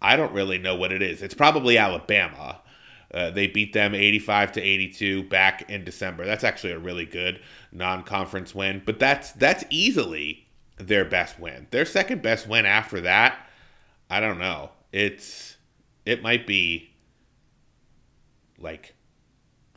I 0.00 0.16
don't 0.16 0.34
really 0.34 0.58
know 0.58 0.76
what 0.76 0.92
it 0.92 1.00
is. 1.00 1.22
It's 1.22 1.34
probably 1.34 1.78
Alabama. 1.78 2.60
Uh, 3.12 3.30
they 3.30 3.46
beat 3.46 3.72
them 3.72 3.94
85 3.94 4.52
to 4.52 4.60
82 4.60 5.22
back 5.24 5.70
in 5.70 5.84
December. 5.84 6.26
That's 6.26 6.44
actually 6.44 6.74
a 6.74 6.78
really 6.78 7.06
good 7.06 7.40
non-conference 7.72 8.54
win, 8.54 8.82
but 8.84 8.98
that's 8.98 9.32
that's 9.32 9.64
easily 9.70 10.46
their 10.76 11.06
best 11.06 11.40
win. 11.40 11.66
Their 11.70 11.86
second 11.86 12.20
best 12.20 12.46
win 12.46 12.66
after 12.66 13.00
that, 13.00 13.38
I 14.10 14.20
don't 14.20 14.38
know. 14.38 14.70
It's 14.92 15.56
it 16.04 16.22
might 16.22 16.46
be 16.46 16.90
like 18.58 18.94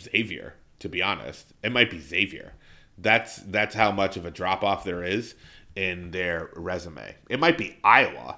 Xavier 0.02 0.56
to 0.86 0.90
be 0.90 1.02
honest. 1.02 1.52
It 1.64 1.72
might 1.72 1.90
be 1.90 2.00
Xavier. 2.00 2.54
That's 2.96 3.38
that's 3.38 3.74
how 3.74 3.92
much 3.92 4.18
of 4.18 4.26
a 4.26 4.30
drop 4.30 4.64
off 4.64 4.84
there 4.84 5.04
is 5.04 5.34
in 5.76 6.12
their 6.12 6.52
resume. 6.56 7.16
It 7.28 7.40
might 7.40 7.58
be 7.58 7.78
Iowa. 7.84 8.38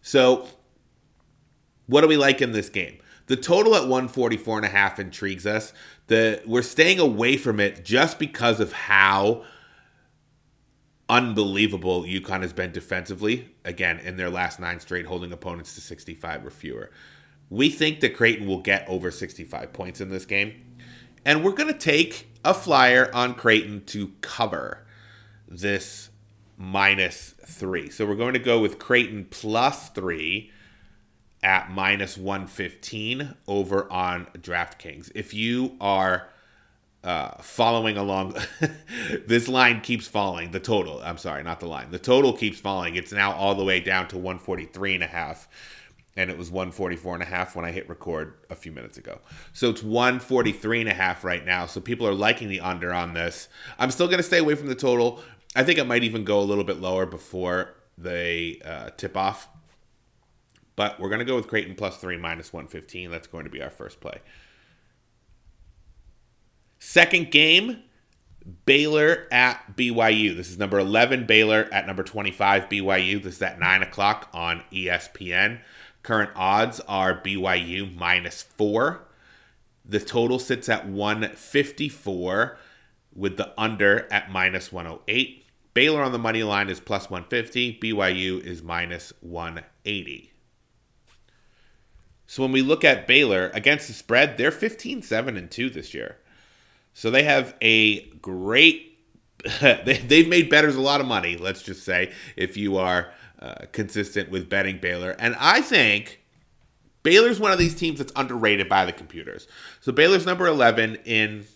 So, 0.00 0.46
what 1.86 2.02
do 2.02 2.06
we 2.06 2.16
like 2.16 2.40
in 2.40 2.52
this 2.52 2.68
game? 2.68 2.98
The 3.26 3.34
total 3.34 3.74
at 3.74 3.82
144 3.82 4.58
and 4.58 4.66
a 4.66 4.68
half 4.68 5.00
intrigues 5.00 5.44
us. 5.44 5.72
The 6.06 6.40
we're 6.46 6.62
staying 6.62 7.00
away 7.00 7.36
from 7.36 7.58
it 7.58 7.84
just 7.84 8.20
because 8.20 8.60
of 8.60 8.72
how 8.72 9.42
unbelievable 11.08 12.04
UConn 12.04 12.42
has 12.42 12.52
been 12.52 12.70
defensively. 12.70 13.56
Again, 13.64 13.98
in 13.98 14.16
their 14.16 14.30
last 14.30 14.60
nine 14.60 14.78
straight, 14.78 15.06
holding 15.06 15.32
opponents 15.32 15.74
to 15.74 15.80
65 15.80 16.46
or 16.46 16.50
fewer. 16.50 16.90
We 17.50 17.68
think 17.68 18.00
that 18.00 18.16
Creighton 18.16 18.46
will 18.46 18.62
get 18.62 18.88
over 18.88 19.10
65 19.10 19.74
points 19.74 20.00
in 20.00 20.08
this 20.08 20.24
game. 20.24 20.54
And 21.24 21.44
we're 21.44 21.52
going 21.52 21.72
to 21.72 21.78
take 21.78 22.28
a 22.44 22.54
flyer 22.54 23.10
on 23.14 23.34
Creighton 23.34 23.84
to 23.86 24.12
cover 24.20 24.84
this 25.48 26.10
minus 26.56 27.34
three. 27.44 27.90
So 27.90 28.06
we're 28.06 28.16
going 28.16 28.34
to 28.34 28.38
go 28.38 28.60
with 28.60 28.78
Creighton 28.78 29.26
plus 29.30 29.88
three 29.90 30.50
at 31.42 31.70
minus 31.70 32.16
115 32.16 33.34
over 33.46 33.90
on 33.90 34.26
DraftKings. 34.38 35.10
If 35.14 35.34
you 35.34 35.76
are 35.80 36.28
uh, 37.02 37.36
following 37.42 37.96
along, 37.96 38.36
this 39.26 39.48
line 39.48 39.80
keeps 39.80 40.06
falling. 40.06 40.52
The 40.52 40.60
total, 40.60 41.00
I'm 41.02 41.18
sorry, 41.18 41.42
not 41.42 41.60
the 41.60 41.66
line. 41.66 41.90
The 41.90 41.98
total 41.98 42.32
keeps 42.32 42.60
falling. 42.60 42.94
It's 42.94 43.12
now 43.12 43.32
all 43.32 43.54
the 43.54 43.64
way 43.64 43.80
down 43.80 44.08
to 44.08 44.16
143 44.16 44.94
and 44.94 45.04
a 45.04 45.08
half 45.08 45.48
and 46.16 46.30
it 46.30 46.36
was 46.36 46.50
144 46.50 47.14
and 47.14 47.22
a 47.22 47.26
half 47.26 47.56
when 47.56 47.64
I 47.64 47.72
hit 47.72 47.88
record 47.88 48.34
a 48.50 48.54
few 48.54 48.72
minutes 48.72 48.98
ago. 48.98 49.20
So 49.52 49.70
it's 49.70 49.82
143 49.82 50.80
and 50.80 50.90
a 50.90 50.94
half 50.94 51.24
right 51.24 51.44
now. 51.44 51.66
So 51.66 51.80
people 51.80 52.06
are 52.06 52.14
liking 52.14 52.48
the 52.48 52.60
under 52.60 52.92
on 52.92 53.14
this. 53.14 53.48
I'm 53.78 53.90
still 53.90 54.06
going 54.06 54.18
to 54.18 54.22
stay 54.22 54.38
away 54.38 54.54
from 54.54 54.68
the 54.68 54.74
total. 54.74 55.20
I 55.56 55.64
think 55.64 55.78
it 55.78 55.86
might 55.86 56.04
even 56.04 56.24
go 56.24 56.40
a 56.40 56.42
little 56.42 56.64
bit 56.64 56.80
lower 56.80 57.06
before 57.06 57.74
they 57.96 58.60
uh, 58.64 58.90
tip 58.96 59.16
off. 59.16 59.48
But 60.76 60.98
we're 61.00 61.08
going 61.08 61.18
to 61.18 61.24
go 61.24 61.36
with 61.36 61.48
Creighton 61.48 61.74
plus 61.74 61.96
3 61.96 62.16
minus 62.16 62.52
115. 62.52 63.10
That's 63.10 63.26
going 63.26 63.44
to 63.44 63.50
be 63.50 63.62
our 63.62 63.70
first 63.70 64.00
play. 64.00 64.20
Second 66.78 67.30
game, 67.30 67.82
Baylor 68.66 69.28
at 69.30 69.76
BYU. 69.76 70.34
This 70.34 70.50
is 70.50 70.58
number 70.58 70.78
11 70.78 71.26
Baylor 71.26 71.68
at 71.70 71.86
number 71.86 72.02
25 72.02 72.68
BYU. 72.68 73.22
This 73.22 73.36
is 73.36 73.42
at 73.42 73.60
9 73.60 73.82
o'clock 73.82 74.28
on 74.32 74.62
ESPN. 74.72 75.60
Current 76.02 76.30
odds 76.34 76.80
are 76.80 77.20
BYU 77.20 77.96
minus 77.96 78.42
four. 78.42 79.04
The 79.84 80.00
total 80.00 80.38
sits 80.38 80.68
at 80.68 80.88
154 80.88 82.58
with 83.14 83.36
the 83.36 83.52
under 83.58 84.12
at 84.12 84.30
minus 84.30 84.72
108. 84.72 85.44
Baylor 85.74 86.02
on 86.02 86.12
the 86.12 86.18
money 86.18 86.42
line 86.42 86.68
is 86.68 86.80
plus 86.80 87.08
150. 87.08 87.78
BYU 87.80 88.40
is 88.44 88.62
minus 88.62 89.12
180. 89.20 90.32
So 92.26 92.42
when 92.42 92.52
we 92.52 92.62
look 92.62 92.84
at 92.84 93.06
Baylor 93.06 93.50
against 93.54 93.88
the 93.88 93.94
spread, 93.94 94.38
they're 94.38 94.50
15 94.50 95.02
7 95.02 95.36
and 95.36 95.50
2 95.50 95.70
this 95.70 95.94
year. 95.94 96.16
So 96.94 97.10
they 97.10 97.22
have 97.24 97.54
a 97.60 98.06
great 98.06 98.92
they've 99.60 100.28
made 100.28 100.48
betters 100.48 100.76
a 100.76 100.80
lot 100.80 101.00
of 101.00 101.06
money, 101.06 101.36
let's 101.36 101.62
just 101.62 101.84
say, 101.84 102.12
if 102.36 102.56
you 102.56 102.76
are 102.76 103.12
uh, 103.42 103.66
consistent 103.72 104.30
with 104.30 104.48
betting 104.48 104.78
Baylor. 104.78 105.16
And 105.18 105.34
I 105.36 105.60
think 105.60 106.20
Baylor's 107.02 107.40
one 107.40 107.50
of 107.50 107.58
these 107.58 107.74
teams 107.74 107.98
that's 107.98 108.12
underrated 108.14 108.68
by 108.68 108.86
the 108.86 108.92
computers. 108.92 109.48
So 109.80 109.90
Baylor's 109.90 110.24
number 110.24 110.46
11 110.46 110.98
in 111.04 111.46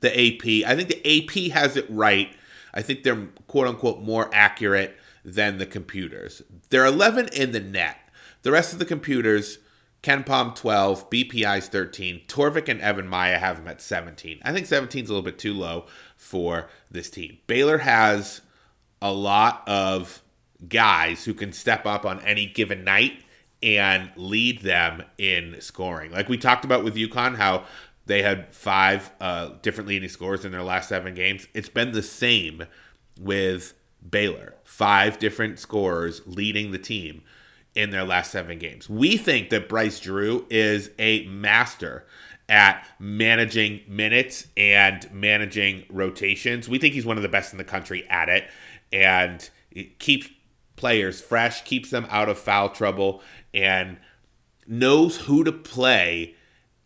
the 0.00 0.10
AP. 0.10 0.68
I 0.68 0.74
think 0.74 0.88
the 0.88 1.06
AP 1.06 1.52
has 1.52 1.76
it 1.76 1.86
right. 1.88 2.34
I 2.74 2.82
think 2.82 3.04
they're 3.04 3.28
quote 3.46 3.68
unquote 3.68 4.02
more 4.02 4.28
accurate 4.32 4.96
than 5.24 5.58
the 5.58 5.66
computers. 5.66 6.42
They're 6.70 6.84
11 6.84 7.28
in 7.32 7.52
the 7.52 7.60
net. 7.60 7.98
The 8.42 8.52
rest 8.52 8.72
of 8.72 8.78
the 8.78 8.84
computers, 8.84 9.58
KenPom 10.02 10.54
12, 10.56 11.08
BPI's 11.08 11.68
13, 11.68 12.22
Torvik 12.28 12.68
and 12.68 12.80
EvanMiya 12.80 13.38
have 13.38 13.58
them 13.58 13.68
at 13.68 13.80
17. 13.80 14.40
I 14.44 14.52
think 14.52 14.66
17 14.66 15.04
is 15.04 15.10
a 15.10 15.12
little 15.12 15.24
bit 15.24 15.38
too 15.38 15.54
low 15.54 15.86
for 16.16 16.68
this 16.90 17.10
team. 17.10 17.38
Baylor 17.46 17.78
has 17.78 18.40
a 19.00 19.12
lot 19.12 19.62
of 19.68 20.22
guys 20.68 21.24
who 21.24 21.34
can 21.34 21.52
step 21.52 21.86
up 21.86 22.04
on 22.04 22.20
any 22.20 22.46
given 22.46 22.84
night 22.84 23.22
and 23.62 24.10
lead 24.16 24.62
them 24.62 25.02
in 25.18 25.56
scoring. 25.60 26.12
Like 26.12 26.28
we 26.28 26.36
talked 26.36 26.64
about 26.64 26.84
with 26.84 26.94
UConn, 26.94 27.36
how 27.36 27.64
they 28.06 28.22
had 28.22 28.54
five 28.54 29.10
uh, 29.20 29.50
different 29.62 29.88
leading 29.88 30.08
scores 30.08 30.44
in 30.44 30.52
their 30.52 30.62
last 30.62 30.88
seven 30.88 31.14
games. 31.14 31.46
It's 31.54 31.68
been 31.68 31.92
the 31.92 32.02
same 32.02 32.64
with 33.18 33.74
Baylor. 34.08 34.54
Five 34.64 35.18
different 35.18 35.58
scorers 35.58 36.22
leading 36.26 36.70
the 36.70 36.78
team 36.78 37.22
in 37.74 37.90
their 37.90 38.04
last 38.04 38.30
seven 38.30 38.58
games. 38.58 38.88
We 38.88 39.16
think 39.16 39.50
that 39.50 39.68
Bryce 39.68 40.00
Drew 40.00 40.46
is 40.48 40.90
a 40.98 41.26
master 41.26 42.06
at 42.48 42.86
managing 42.98 43.80
minutes 43.88 44.46
and 44.56 45.10
managing 45.12 45.84
rotations. 45.90 46.68
We 46.68 46.78
think 46.78 46.94
he's 46.94 47.04
one 47.04 47.16
of 47.16 47.22
the 47.22 47.28
best 47.28 47.52
in 47.52 47.58
the 47.58 47.64
country 47.64 48.06
at 48.08 48.28
it, 48.28 48.48
and 48.92 49.48
it 49.70 49.98
keeps 49.98 50.28
players 50.76 51.20
fresh, 51.20 51.62
keeps 51.64 51.90
them 51.90 52.06
out 52.10 52.28
of 52.28 52.38
foul 52.38 52.68
trouble, 52.68 53.22
and 53.52 53.96
knows 54.66 55.16
who 55.18 55.44
to 55.44 55.52
play 55.52 56.34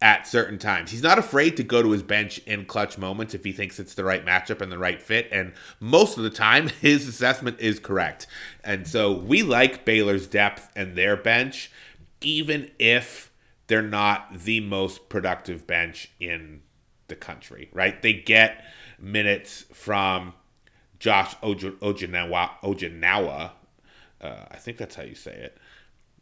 at 0.03 0.27
certain 0.27 0.59
times. 0.59 0.91
He's 0.91 1.03
not 1.03 1.19
afraid 1.19 1.57
to 1.59 1.63
go 1.63 1.83
to 1.83 1.91
his 1.91 2.03
bench 2.03 2.39
in 2.47 2.65
clutch 2.65 2.97
moments 2.97 3.35
if 3.35 3.45
he 3.45 3.53
thinks 3.53 3.79
it's 3.79 3.95
the 3.95 4.05
right 4.05 4.25
matchup 4.25 4.63
and 4.63 4.73
the 4.73 4.79
right 4.79 5.03
fit. 5.03 5.29
And 5.31 5.53
most 5.79 6.17
of 6.17 6.25
the 6.25 6.31
time, 6.31 6.69
his 6.81 7.07
assessment 7.07 7.61
is 7.61 7.79
correct. 7.79 8.27
And 8.65 8.87
so 8.87 9.13
we 9.13 9.43
like 9.43 9.85
Baylor's 9.85 10.27
depth 10.27 10.71
and 10.75 10.97
their 10.97 11.17
bench, 11.17 11.71
even 12.23 12.71
if 12.79 13.31
they're 13.67 13.83
not 13.83 14.41
the 14.41 14.61
most 14.61 15.09
productive 15.09 15.67
bench 15.67 16.11
in 16.19 16.63
the 17.09 17.17
country, 17.17 17.69
right? 17.73 18.01
They 18.01 18.15
get 18.15 18.65
minutes 18.99 19.67
from 19.73 20.33
Josh 20.99 21.35
Ojinawa 21.37 22.51
uh, 24.21 24.45
I 24.51 24.57
think 24.57 24.77
that's 24.77 24.95
how 24.95 25.03
you 25.03 25.15
say 25.15 25.33
it. 25.33 25.59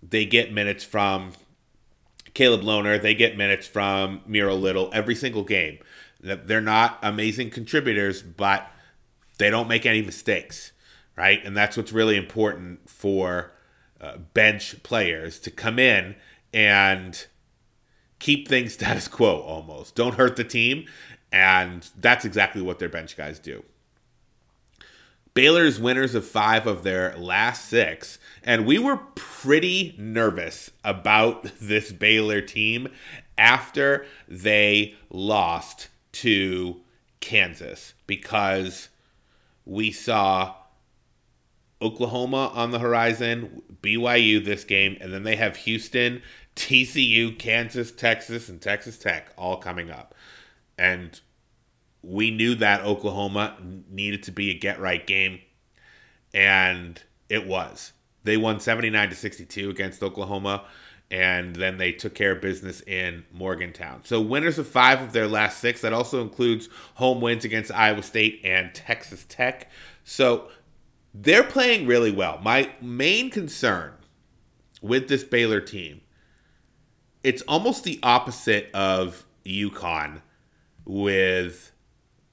They 0.02 0.24
get 0.24 0.52
minutes 0.52 0.84
from 0.84 1.32
Caleb 2.34 2.62
Lohner. 2.62 3.00
They 3.00 3.14
get 3.14 3.36
minutes 3.36 3.66
from 3.66 4.20
Miro 4.26 4.54
Little 4.54 4.90
every 4.92 5.14
single 5.14 5.44
game. 5.44 5.78
They're 6.20 6.60
not 6.60 6.98
amazing 7.02 7.50
contributors, 7.50 8.22
but 8.22 8.70
they 9.38 9.50
don't 9.50 9.68
make 9.68 9.86
any 9.86 10.02
mistakes, 10.02 10.72
right? 11.16 11.44
And 11.44 11.56
that's 11.56 11.76
what's 11.76 11.92
really 11.92 12.16
important 12.16 12.88
for 12.88 13.52
uh, 14.00 14.18
bench 14.34 14.82
players 14.82 15.38
to 15.40 15.50
come 15.50 15.78
in 15.78 16.16
and 16.52 17.26
keep 18.18 18.48
things 18.48 18.74
status 18.74 19.08
quo 19.08 19.40
almost. 19.40 19.94
Don't 19.94 20.14
hurt 20.14 20.36
the 20.36 20.44
team. 20.44 20.86
And 21.30 21.88
that's 21.96 22.24
exactly 22.24 22.62
what 22.62 22.78
their 22.78 22.88
bench 22.88 23.16
guys 23.16 23.38
do. 23.38 23.62
Baylor's 25.38 25.78
winners 25.78 26.16
of 26.16 26.26
five 26.26 26.66
of 26.66 26.82
their 26.82 27.16
last 27.16 27.66
six, 27.66 28.18
and 28.42 28.66
we 28.66 28.76
were 28.76 28.96
pretty 29.14 29.94
nervous 29.96 30.72
about 30.82 31.44
this 31.60 31.92
Baylor 31.92 32.40
team 32.40 32.88
after 33.38 34.04
they 34.26 34.96
lost 35.10 35.90
to 36.10 36.80
Kansas 37.20 37.94
because 38.08 38.88
we 39.64 39.92
saw 39.92 40.56
Oklahoma 41.80 42.50
on 42.52 42.72
the 42.72 42.80
horizon, 42.80 43.62
BYU 43.80 44.44
this 44.44 44.64
game, 44.64 44.96
and 45.00 45.12
then 45.14 45.22
they 45.22 45.36
have 45.36 45.58
Houston, 45.58 46.20
TCU, 46.56 47.38
Kansas, 47.38 47.92
Texas, 47.92 48.48
and 48.48 48.60
Texas 48.60 48.98
Tech 48.98 49.32
all 49.38 49.58
coming 49.58 49.88
up. 49.88 50.16
And 50.76 51.20
we 52.02 52.30
knew 52.30 52.54
that 52.56 52.84
Oklahoma 52.84 53.56
needed 53.90 54.22
to 54.24 54.32
be 54.32 54.50
a 54.50 54.54
get 54.54 54.80
right 54.80 55.06
game, 55.06 55.40
and 56.32 57.02
it 57.28 57.46
was. 57.46 57.92
They 58.24 58.36
won 58.36 58.60
79 58.60 59.10
to 59.10 59.16
62 59.16 59.70
against 59.70 60.02
Oklahoma, 60.02 60.64
and 61.10 61.56
then 61.56 61.78
they 61.78 61.92
took 61.92 62.14
care 62.14 62.32
of 62.32 62.40
business 62.40 62.82
in 62.82 63.24
Morgantown. 63.32 64.00
So, 64.04 64.20
winners 64.20 64.58
of 64.58 64.68
five 64.68 65.00
of 65.00 65.12
their 65.12 65.26
last 65.26 65.58
six. 65.58 65.80
That 65.80 65.92
also 65.92 66.20
includes 66.22 66.68
home 66.94 67.20
wins 67.20 67.44
against 67.44 67.70
Iowa 67.72 68.02
State 68.02 68.40
and 68.44 68.74
Texas 68.74 69.24
Tech. 69.28 69.70
So, 70.04 70.48
they're 71.14 71.44
playing 71.44 71.86
really 71.86 72.12
well. 72.12 72.38
My 72.42 72.70
main 72.80 73.30
concern 73.30 73.94
with 74.82 75.08
this 75.08 75.24
Baylor 75.24 75.60
team, 75.60 76.02
it's 77.24 77.42
almost 77.42 77.84
the 77.84 77.98
opposite 78.02 78.70
of 78.74 79.26
UConn 79.44 80.20
with 80.84 81.72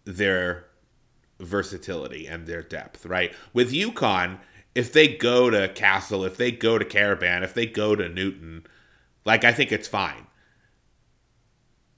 their 0.05 0.65
versatility 1.39 2.27
and 2.27 2.47
their 2.47 2.61
depth, 2.61 3.05
right? 3.05 3.33
With 3.53 3.71
UConn, 3.71 4.39
if 4.73 4.91
they 4.91 5.07
go 5.07 5.49
to 5.49 5.69
Castle, 5.69 6.23
if 6.23 6.37
they 6.37 6.51
go 6.51 6.77
to 6.77 6.85
Karaban, 6.85 7.43
if 7.43 7.53
they 7.53 7.65
go 7.65 7.95
to 7.95 8.09
Newton, 8.09 8.65
like 9.25 9.43
I 9.43 9.51
think 9.51 9.71
it's 9.71 9.87
fine. 9.87 10.27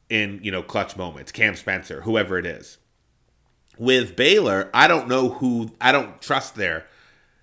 In, 0.10 0.40
you 0.42 0.52
know, 0.52 0.64
clutch 0.64 0.96
moments, 0.96 1.34
Cam 1.34 1.56
Spencer, 1.56 2.02
whoever 2.02 2.38
it 2.38 2.46
is. 2.46 2.78
With 3.78 4.16
Baylor, 4.16 4.70
I 4.74 4.88
don't 4.88 5.08
know 5.08 5.30
who 5.30 5.72
I 5.82 5.92
don't 5.92 6.22
trust 6.22 6.56
their 6.56 6.86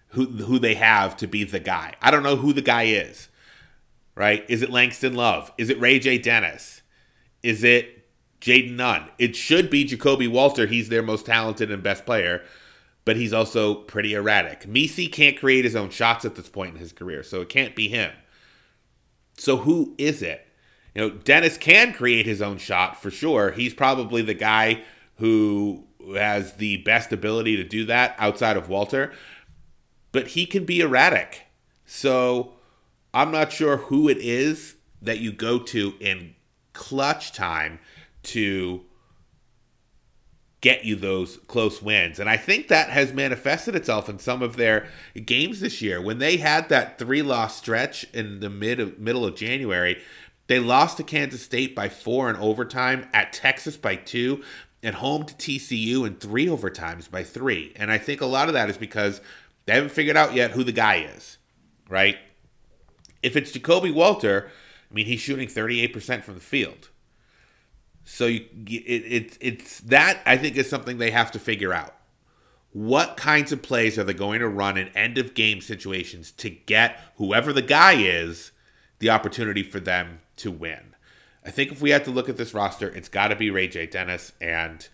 who 0.08 0.24
who 0.24 0.58
they 0.58 0.74
have 0.74 1.16
to 1.18 1.26
be 1.26 1.44
the 1.44 1.60
guy. 1.60 1.94
I 2.00 2.10
don't 2.10 2.22
know 2.22 2.36
who 2.36 2.52
the 2.52 2.62
guy 2.62 2.84
is. 2.84 3.28
Right? 4.16 4.44
Is 4.48 4.62
it 4.62 4.70
Langston 4.70 5.14
Love? 5.14 5.52
Is 5.58 5.68
it 5.70 5.80
Ray 5.80 5.98
J. 5.98 6.18
Dennis? 6.18 6.82
Is 7.42 7.62
it 7.62 7.93
Jayden 8.44 8.76
Nunn. 8.76 9.08
It 9.18 9.34
should 9.34 9.70
be 9.70 9.86
Ja'Kobe 9.86 10.30
Walter. 10.30 10.66
He's 10.66 10.90
their 10.90 11.02
most 11.02 11.24
talented 11.24 11.70
and 11.70 11.82
best 11.82 12.04
player, 12.04 12.42
but 13.06 13.16
he's 13.16 13.32
also 13.32 13.74
pretty 13.74 14.12
erratic. 14.12 14.68
Missi 14.68 15.06
can't 15.06 15.38
create 15.38 15.64
his 15.64 15.74
own 15.74 15.88
shots 15.88 16.26
at 16.26 16.34
this 16.34 16.50
point 16.50 16.74
in 16.74 16.80
his 16.80 16.92
career, 16.92 17.22
so 17.22 17.40
it 17.40 17.48
can't 17.48 17.74
be 17.74 17.88
him. 17.88 18.12
So 19.38 19.56
who 19.56 19.94
is 19.96 20.20
it? 20.20 20.46
You 20.94 21.00
know, 21.00 21.10
Dennis 21.10 21.56
can 21.56 21.94
create 21.94 22.26
his 22.26 22.42
own 22.42 22.58
shot 22.58 23.00
for 23.00 23.10
sure. 23.10 23.52
He's 23.52 23.72
probably 23.72 24.20
the 24.20 24.34
guy 24.34 24.82
who 25.16 25.84
has 26.14 26.54
the 26.54 26.76
best 26.78 27.14
ability 27.14 27.56
to 27.56 27.64
do 27.64 27.86
that 27.86 28.14
outside 28.18 28.58
of 28.58 28.68
Walter, 28.68 29.10
but 30.12 30.28
he 30.28 30.44
can 30.44 30.66
be 30.66 30.80
erratic. 30.80 31.46
So 31.86 32.52
I'm 33.14 33.30
not 33.30 33.52
sure 33.52 33.78
who 33.78 34.06
it 34.10 34.18
is 34.18 34.74
that 35.00 35.20
you 35.20 35.32
go 35.32 35.58
to 35.60 35.94
in 35.98 36.34
clutch 36.74 37.32
time 37.32 37.78
to 38.24 38.84
get 40.64 40.82
you 40.82 40.96
those 40.96 41.36
close 41.46 41.82
wins. 41.82 42.18
And 42.18 42.30
I 42.30 42.38
think 42.38 42.68
that 42.68 42.88
has 42.88 43.12
manifested 43.12 43.74
itself 43.74 44.08
in 44.08 44.18
some 44.18 44.40
of 44.40 44.56
their 44.56 44.86
games 45.26 45.60
this 45.60 45.82
year. 45.82 46.00
When 46.00 46.18
they 46.18 46.38
had 46.38 46.70
that 46.70 46.98
three 46.98 47.20
loss 47.20 47.58
stretch 47.58 48.04
in 48.14 48.40
the 48.40 48.48
mid 48.48 48.80
of, 48.80 48.98
middle 48.98 49.26
of 49.26 49.36
January, 49.36 50.00
they 50.46 50.58
lost 50.58 50.96
to 50.96 51.02
Kansas 51.02 51.42
State 51.42 51.74
by 51.74 51.90
four 51.90 52.30
in 52.30 52.36
overtime, 52.36 53.08
at 53.12 53.32
Texas 53.32 53.76
by 53.76 53.96
two, 53.96 54.42
and 54.82 54.94
home 54.94 55.24
to 55.24 55.34
TCU 55.34 56.06
in 56.06 56.16
three 56.16 56.46
overtimes 56.46 57.10
by 57.10 57.24
three. 57.24 57.74
And 57.76 57.90
I 57.90 57.98
think 57.98 58.22
a 58.22 58.26
lot 58.26 58.48
of 58.48 58.54
that 58.54 58.70
is 58.70 58.78
because 58.78 59.20
they 59.66 59.74
haven't 59.74 59.92
figured 59.92 60.16
out 60.16 60.34
yet 60.34 60.52
who 60.52 60.64
the 60.64 60.72
guy 60.72 61.06
is, 61.14 61.36
right? 61.90 62.16
If 63.22 63.36
it's 63.36 63.52
Ja'Kobe 63.52 63.92
Walter, 63.92 64.50
I 64.90 64.94
mean, 64.94 65.04
he's 65.04 65.20
shooting 65.20 65.48
38% 65.48 66.22
from 66.22 66.34
the 66.34 66.40
field. 66.40 66.88
So 68.04 68.26
you, 68.26 68.46
it, 68.66 68.80
it, 68.80 69.38
it's 69.40 69.80
that 69.80 70.20
I 70.26 70.36
think 70.36 70.56
is 70.56 70.68
something 70.68 70.98
they 70.98 71.10
have 71.10 71.32
to 71.32 71.38
figure 71.38 71.72
out. 71.72 71.94
What 72.72 73.16
kinds 73.16 73.52
of 73.52 73.62
plays 73.62 73.98
are 73.98 74.04
they 74.04 74.14
going 74.14 74.40
to 74.40 74.48
run 74.48 74.76
in 74.76 74.88
end 74.88 75.16
of 75.16 75.34
game 75.34 75.60
situations 75.60 76.32
to 76.32 76.50
get 76.50 77.00
whoever 77.16 77.52
the 77.52 77.62
guy 77.62 77.94
is 77.94 78.50
the 78.98 79.10
opportunity 79.10 79.62
for 79.62 79.80
them 79.80 80.20
to 80.36 80.50
win? 80.50 80.94
I 81.44 81.50
think 81.50 81.70
if 81.70 81.80
we 81.80 81.90
had 81.90 82.04
to 82.04 82.10
look 82.10 82.28
at 82.28 82.36
this 82.36 82.54
roster, 82.54 82.88
it's 82.88 83.08
got 83.08 83.28
to 83.28 83.36
be 83.36 83.50
Ray 83.50 83.68
J. 83.68 83.86
Dennis. 83.86 84.32
And, 84.40 84.88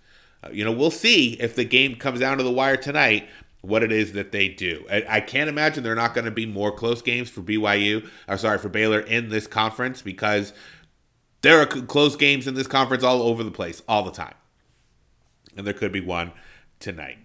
uh, 0.44 0.50
you 0.52 0.64
know, 0.64 0.72
we'll 0.72 0.90
see 0.90 1.34
if 1.34 1.54
the 1.54 1.64
game 1.64 1.96
comes 1.96 2.20
down 2.20 2.38
to 2.38 2.44
the 2.44 2.50
wire 2.50 2.76
tonight 2.76 3.28
what 3.62 3.82
it 3.82 3.92
is 3.92 4.12
that 4.12 4.32
they 4.32 4.48
do. 4.48 4.84
I, 4.90 5.04
I 5.08 5.20
can't 5.20 5.48
imagine 5.48 5.84
they're 5.84 5.94
not 5.94 6.14
going 6.14 6.24
to 6.24 6.30
be 6.30 6.46
more 6.46 6.72
close 6.72 7.02
games 7.02 7.28
for 7.28 7.42
BYU, 7.42 8.08
or 8.26 8.38
sorry, 8.38 8.58
for 8.58 8.68
Baylor 8.68 9.00
in 9.00 9.28
this 9.28 9.46
conference 9.46 10.02
because 10.02 10.52
there 11.42 11.60
are 11.60 11.66
close 11.66 12.16
games 12.16 12.46
in 12.46 12.54
this 12.54 12.66
conference 12.66 13.02
all 13.02 13.22
over 13.22 13.42
the 13.42 13.50
place, 13.50 13.82
all 13.88 14.02
the 14.02 14.10
time. 14.10 14.34
And 15.56 15.66
there 15.66 15.74
could 15.74 15.92
be 15.92 16.00
one 16.00 16.32
tonight. 16.78 17.18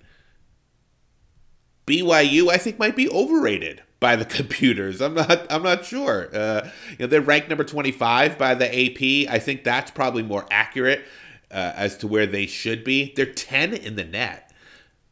BYU, 1.86 2.50
I 2.50 2.58
think, 2.58 2.80
might 2.80 2.96
be 2.96 3.10
overrated 3.10 3.84
by 4.00 4.16
the 4.16 4.26
computers. 4.38 5.02
I'm 5.02 5.14
not. 5.14 5.52
I'm 5.52 5.64
not 5.64 5.86
sure. 5.86 6.30
Uh, 6.34 6.70
you 6.92 6.98
know, 7.00 7.08
they're 7.08 7.22
ranked 7.22 7.50
number 7.50 7.64
25 7.64 8.38
by 8.38 8.56
the 8.56 8.66
AP. 8.66 9.32
I 9.32 9.40
think 9.40 9.64
that's 9.64 9.92
probably 9.92 10.24
more 10.24 10.46
accurate 10.50 11.06
uh, 11.52 11.74
as 11.76 11.98
to 11.98 12.08
where 12.08 12.26
they 12.26 12.46
should 12.46 12.84
be. 12.84 13.14
They're 13.16 13.26
10 13.26 13.74
in 13.74 13.96
the 13.96 14.04
net. 14.04 14.52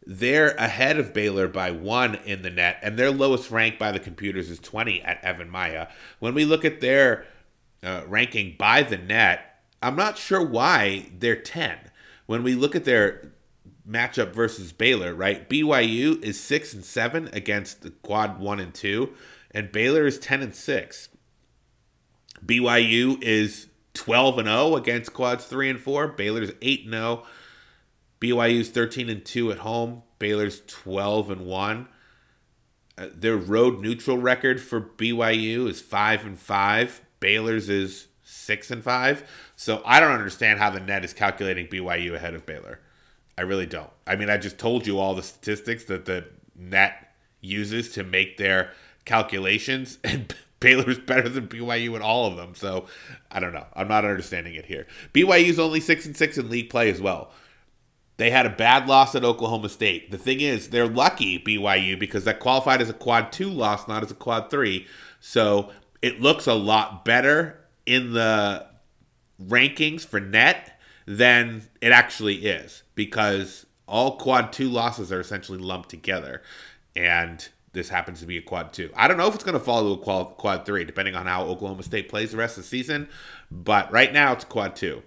They're 0.05 0.51
ahead 0.55 0.99
of 0.99 1.13
Baylor 1.13 1.47
by 1.47 1.71
one 1.71 2.15
in 2.15 2.41
the 2.41 2.49
net, 2.49 2.77
and 2.81 2.97
their 2.97 3.09
lowest 3.09 3.49
rank 3.51 3.79
by 3.79 3.93
the 3.93 4.01
computers 4.01 4.49
is 4.49 4.59
20 4.59 5.01
at 5.01 5.21
EvanMiya. 5.23 5.89
When 6.19 6.33
we 6.33 6.43
look 6.43 6.65
at 6.65 6.81
their 6.81 7.25
uh, 7.83 8.03
ranking 8.07 8.55
by 8.57 8.83
the 8.83 8.97
net, 8.97 9.59
I'm 9.81 9.95
not 9.95 10.17
sure 10.17 10.43
why 10.43 11.11
they're 11.17 11.35
10. 11.35 11.77
When 12.25 12.43
we 12.43 12.55
look 12.55 12.75
at 12.75 12.85
their 12.85 13.33
matchup 13.87 14.33
versus 14.33 14.71
Baylor, 14.71 15.13
right? 15.13 15.49
BYU 15.49 16.21
is 16.23 16.39
6 16.39 16.73
and 16.73 16.85
7 16.85 17.29
against 17.33 17.81
the 17.81 17.91
quad 17.91 18.39
1 18.39 18.59
and 18.59 18.73
2, 18.73 19.13
and 19.51 19.71
Baylor 19.71 20.05
is 20.05 20.17
10 20.19 20.41
and 20.41 20.55
6. 20.55 21.09
BYU 22.45 23.21
is 23.21 23.67
12 23.93 24.39
and 24.39 24.47
0 24.47 24.75
against 24.75 25.13
quads 25.13 25.45
3 25.45 25.69
and 25.71 25.79
4. 25.79 26.07
Baylor's 26.09 26.51
8 26.61 26.85
and 26.85 26.93
0. 26.93 27.25
BYU's 28.19 28.69
13 28.69 29.09
and 29.09 29.23
2 29.23 29.51
at 29.51 29.59
home. 29.59 30.03
Baylor's 30.19 30.61
12 30.67 31.29
and 31.31 31.45
1. 31.45 31.87
Uh, 32.97 33.07
their 33.13 33.37
road 33.37 33.81
neutral 33.81 34.17
record 34.17 34.61
for 34.61 34.79
BYU 34.79 35.67
is 35.67 35.81
5 35.81 36.25
and 36.25 36.39
5. 36.39 37.01
Baylor's 37.23 37.69
is 37.69 38.09
six 38.21 38.69
and 38.69 38.83
five. 38.83 39.23
So 39.55 39.81
I 39.85 40.01
don't 40.01 40.11
understand 40.11 40.59
how 40.59 40.69
the 40.69 40.81
net 40.81 41.05
is 41.05 41.13
calculating 41.13 41.67
BYU 41.67 42.13
ahead 42.13 42.33
of 42.33 42.45
Baylor. 42.45 42.81
I 43.37 43.43
really 43.43 43.65
don't. 43.65 43.89
I 44.05 44.17
mean, 44.17 44.29
I 44.29 44.35
just 44.35 44.59
told 44.59 44.85
you 44.85 44.99
all 44.99 45.15
the 45.15 45.23
statistics 45.23 45.85
that 45.85 46.03
the 46.03 46.25
net 46.53 47.13
uses 47.39 47.93
to 47.93 48.03
make 48.03 48.35
their 48.35 48.71
calculations, 49.05 49.99
and 50.03 50.35
Baylor's 50.59 50.99
better 50.99 51.29
than 51.29 51.47
BYU 51.47 51.95
in 51.95 52.01
all 52.01 52.27
of 52.27 52.35
them. 52.35 52.55
So 52.55 52.87
I 53.31 53.39
don't 53.39 53.53
know. 53.53 53.67
I'm 53.73 53.87
not 53.87 54.03
understanding 54.03 54.55
it 54.55 54.65
here. 54.65 54.85
BYU's 55.13 55.57
only 55.57 55.79
six 55.79 56.05
and 56.05 56.17
six 56.17 56.37
in 56.37 56.49
league 56.49 56.69
play 56.69 56.91
as 56.91 56.99
well. 56.99 57.31
They 58.17 58.31
had 58.31 58.45
a 58.45 58.49
bad 58.49 58.85
loss 58.85 59.15
at 59.15 59.23
Oklahoma 59.23 59.69
State. 59.69 60.11
The 60.11 60.17
thing 60.17 60.41
is, 60.41 60.69
they're 60.71 60.87
lucky 60.87 61.39
BYU 61.39 61.97
because 61.97 62.25
that 62.25 62.41
qualified 62.41 62.81
as 62.81 62.89
a 62.89 62.93
quad 62.93 63.31
two 63.31 63.49
loss, 63.49 63.87
not 63.87 64.03
as 64.03 64.11
a 64.11 64.15
quad 64.15 64.49
three. 64.49 64.87
So 65.21 65.71
it 66.03 66.19
looks 66.19 66.45
a 66.45 66.53
lot 66.53 67.05
better 67.05 67.57
in 67.85 68.11
the 68.11 68.67
rankings 69.41 70.05
for 70.05 70.19
net 70.19 70.77
than 71.07 71.63
it 71.81 71.93
actually 71.93 72.45
is 72.45 72.83
because 72.93 73.65
all 73.87 74.17
quad 74.17 74.51
two 74.51 74.67
losses 74.67 75.13
are 75.13 75.21
essentially 75.21 75.57
lumped 75.57 75.87
together. 75.87 76.43
And 76.93 77.47
this 77.71 77.87
happens 77.87 78.19
to 78.19 78.25
be 78.25 78.37
a 78.37 78.41
quad 78.41 78.73
two. 78.73 78.91
I 78.95 79.07
don't 79.07 79.15
know 79.15 79.27
if 79.27 79.33
it's 79.33 79.45
going 79.45 79.57
to 79.57 79.63
fall 79.63 79.81
to 79.81 80.01
a 80.01 80.03
quad, 80.03 80.35
quad 80.35 80.65
three, 80.65 80.83
depending 80.83 81.15
on 81.15 81.25
how 81.25 81.45
Oklahoma 81.45 81.83
State 81.83 82.09
plays 82.09 82.31
the 82.31 82.37
rest 82.37 82.57
of 82.57 82.63
the 82.63 82.69
season. 82.69 83.07
But 83.49 83.89
right 83.89 84.11
now, 84.11 84.33
it's 84.33 84.43
quad 84.43 84.75
two. 84.75 85.03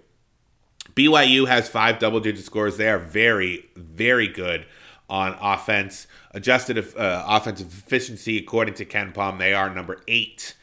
BYU 0.95 1.47
has 1.47 1.69
five 1.69 1.99
double 1.99 2.19
digit 2.19 2.43
scores. 2.43 2.77
They 2.77 2.89
are 2.89 2.97
very, 2.97 3.69
very 3.75 4.27
good 4.27 4.65
on 5.07 5.37
offense. 5.39 6.07
Adjusted 6.31 6.79
uh, 6.97 7.23
offensive 7.27 7.67
efficiency, 7.67 8.39
according 8.39 8.73
to 8.75 8.85
KenPom, 8.85 9.37
they 9.37 9.53
are 9.53 9.69
number 9.69 10.01
eight 10.07 10.55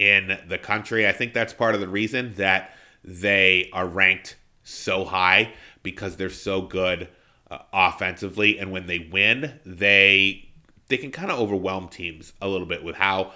in 0.00 0.38
the 0.48 0.56
country. 0.56 1.06
I 1.06 1.12
think 1.12 1.34
that's 1.34 1.52
part 1.52 1.74
of 1.74 1.80
the 1.82 1.88
reason 1.88 2.32
that 2.34 2.74
they 3.04 3.68
are 3.72 3.86
ranked 3.86 4.36
so 4.64 5.04
high 5.04 5.52
because 5.82 6.16
they're 6.16 6.30
so 6.30 6.62
good 6.62 7.08
uh, 7.50 7.58
offensively, 7.72 8.58
and 8.58 8.72
when 8.72 8.86
they 8.86 8.98
win, 8.98 9.60
they 9.64 10.48
they 10.88 10.96
can 10.96 11.10
kind 11.10 11.30
of 11.30 11.38
overwhelm 11.38 11.88
teams 11.88 12.32
a 12.40 12.48
little 12.48 12.66
bit 12.66 12.82
with 12.82 12.96
how 12.96 13.32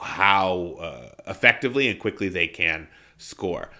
how 0.00 0.76
uh, 0.80 1.08
effectively 1.26 1.88
and 1.88 1.98
quickly 1.98 2.28
they 2.28 2.46
can 2.46 2.86
score. 3.16 3.70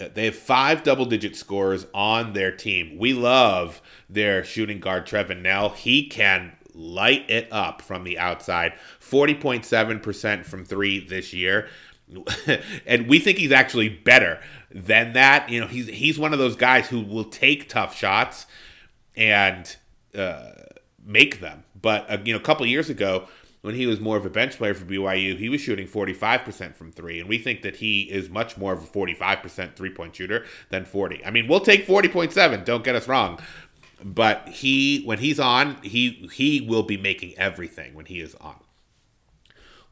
Uh, 0.00 0.08
they 0.12 0.24
have 0.24 0.34
five 0.34 0.82
double 0.82 1.04
digit 1.04 1.36
scores 1.36 1.86
on 1.94 2.32
their 2.32 2.50
team. 2.50 2.98
We 2.98 3.12
love 3.12 3.80
their 4.08 4.42
shooting 4.42 4.80
guard, 4.80 5.06
Trevin 5.06 5.40
Knell. 5.42 5.70
He 5.70 6.08
can 6.08 6.52
light 6.74 7.28
it 7.30 7.48
up 7.50 7.82
from 7.82 8.04
the 8.04 8.18
outside 8.18 8.72
40.7% 9.00 10.44
from 10.44 10.64
three 10.64 11.04
this 11.04 11.32
year. 11.32 11.68
and 12.86 13.08
we 13.08 13.18
think 13.18 13.38
he's 13.38 13.52
actually 13.52 13.88
better 13.88 14.40
than 14.70 15.12
that. 15.12 15.48
You 15.48 15.60
know, 15.60 15.66
he's 15.66 15.86
he's 15.86 16.18
one 16.18 16.32
of 16.32 16.38
those 16.38 16.56
guys 16.56 16.88
who 16.88 17.00
will 17.00 17.24
take 17.24 17.68
tough 17.68 17.96
shots 17.96 18.46
and 19.16 19.76
uh, 20.14 20.50
make 21.04 21.40
them. 21.40 21.64
But 21.80 22.10
uh, 22.10 22.18
you 22.24 22.32
know, 22.32 22.40
a 22.40 22.42
couple 22.42 22.66
years 22.66 22.90
ago, 22.90 23.28
when 23.62 23.74
he 23.74 23.86
was 23.86 24.00
more 24.00 24.16
of 24.16 24.24
a 24.24 24.30
bench 24.30 24.56
player 24.56 24.74
for 24.74 24.84
BYU, 24.84 25.36
he 25.36 25.48
was 25.48 25.60
shooting 25.60 25.86
45% 25.86 26.74
from 26.74 26.92
three. 26.92 27.20
And 27.20 27.28
we 27.28 27.38
think 27.38 27.62
that 27.62 27.76
he 27.76 28.02
is 28.02 28.30
much 28.30 28.56
more 28.56 28.72
of 28.72 28.82
a 28.82 28.86
45% 28.86 29.76
three 29.76 29.90
point 29.90 30.16
shooter 30.16 30.44
than 30.70 30.84
40. 30.84 31.24
I 31.24 31.30
mean, 31.30 31.46
we'll 31.46 31.60
take 31.60 31.86
40.7, 31.86 32.64
don't 32.64 32.84
get 32.84 32.96
us 32.96 33.06
wrong. 33.06 33.38
But 34.02 34.48
he, 34.48 35.02
when 35.04 35.18
he's 35.18 35.38
on, 35.38 35.76
he 35.82 36.28
he 36.32 36.60
will 36.60 36.82
be 36.82 36.96
making 36.96 37.34
everything 37.36 37.94
when 37.94 38.06
he 38.06 38.20
is 38.20 38.34
on. 38.36 38.56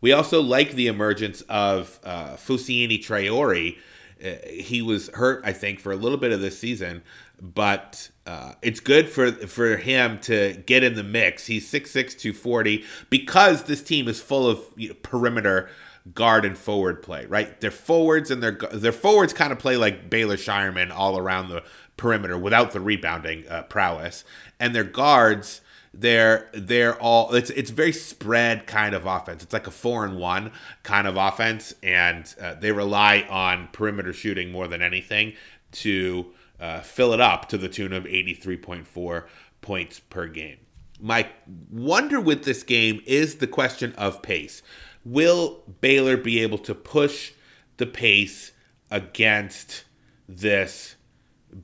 We 0.01 0.13
also 0.13 0.41
like 0.41 0.73
the 0.73 0.87
emergence 0.87 1.43
of 1.43 1.99
uh, 2.05 2.37
Fousseyni 2.37 2.99
Traore. 3.03 3.77
Uh, 4.25 4.49
he 4.49 4.83
was 4.83 5.09
hurt, 5.11 5.43
I 5.45 5.53
think, 5.53 5.81
for 5.81 5.93
a 5.93 5.97
little 5.97 6.19
bit 6.19 6.33
of 6.33 6.41
this 6.41 6.59
season, 6.59 7.03
but 7.41 8.11
uh, 8.27 8.55
it's 8.63 8.81
good 8.81 9.09
for 9.09 9.31
for 9.31 9.77
him 9.77 10.19
to 10.21 10.63
get 10.67 10.83
in 10.83 10.95
the 10.95 11.05
mix. 11.05 11.47
He's 11.47 11.71
6'6", 11.71 11.93
240, 12.19 12.85
because 13.11 13.65
this 13.65 13.83
team 13.83 14.09
is 14.09 14.21
full 14.21 14.49
of 14.49 14.61
you 14.77 14.89
know, 14.89 14.95
perimeter 15.03 15.69
guard 16.15 16.45
and 16.45 16.57
forward 16.57 17.03
play, 17.03 17.27
right? 17.27 17.61
Their 17.61 17.71
forwards 17.71 18.31
and 18.31 18.43
their 18.43 18.59
their 18.73 18.93
forwards 18.93 19.33
kind 19.33 19.53
of 19.53 19.59
play 19.59 19.77
like 19.77 20.11
Baylor 20.11 20.37
Scheierman 20.37 20.91
all 20.91 21.19
around 21.19 21.49
the 21.49 21.63
perimeter 21.99 22.39
without 22.39 22.73
the 22.73 22.81
rebounding 22.81 23.47
uh, 23.49 23.63
prowess, 23.65 24.25
and 24.59 24.75
their 24.75 24.85
guards 24.85 25.61
they're 25.95 26.49
they're 26.53 27.01
all 27.01 27.35
it's 27.35 27.51
it's 27.51 27.71
very 27.71 27.93
spread 27.93 28.67
kind 28.67 28.95
of 28.95 29.07
offense. 29.07 29.43
It's 29.43 29.53
like 29.53 29.67
a 29.67 29.71
four 29.71 30.05
and 30.05 30.19
one 30.19 30.53
kind 30.83 31.07
of 31.07 31.17
offense, 31.17 31.75
and 31.83 32.33
uh, 32.41 32.55
they 32.55 32.73
rely 32.73 33.27
on 33.29 33.69
perimeter 33.73 34.13
shooting 34.13 34.53
more 34.53 34.69
than 34.69 34.83
anything 34.83 35.35
to 35.73 36.33
uh, 36.61 36.81
fill 36.81 37.13
it 37.13 37.21
up 37.21 37.49
to 37.49 37.59
the 37.59 37.69
tune 37.69 37.93
of 37.93 38.05
83.4 38.05 39.25
points 39.61 40.01
per 40.01 40.27
game. 40.27 40.59
My 41.01 41.29
wonder 41.71 42.21
with 42.21 42.45
this 42.45 42.63
game 42.63 43.01
is 43.07 43.37
the 43.37 43.47
question 43.47 43.95
of 43.97 44.23
pace. 44.23 44.63
Will 45.05 45.63
Baylor 45.81 46.17
be 46.17 46.41
able 46.41 46.59
to 46.59 46.75
push 46.75 47.33
the 47.77 47.87
pace 47.87 48.53
against 48.91 49.85
this 50.29 50.97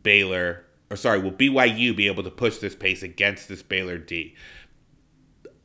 Baylor, 0.02 0.64
or 0.90 0.96
sorry, 0.96 1.20
will 1.20 1.32
BYU 1.32 1.96
be 1.96 2.06
able 2.06 2.22
to 2.22 2.30
push 2.30 2.58
this 2.58 2.74
pace 2.74 3.02
against 3.02 3.48
this 3.48 3.62
Baylor 3.62 3.98
D? 3.98 4.34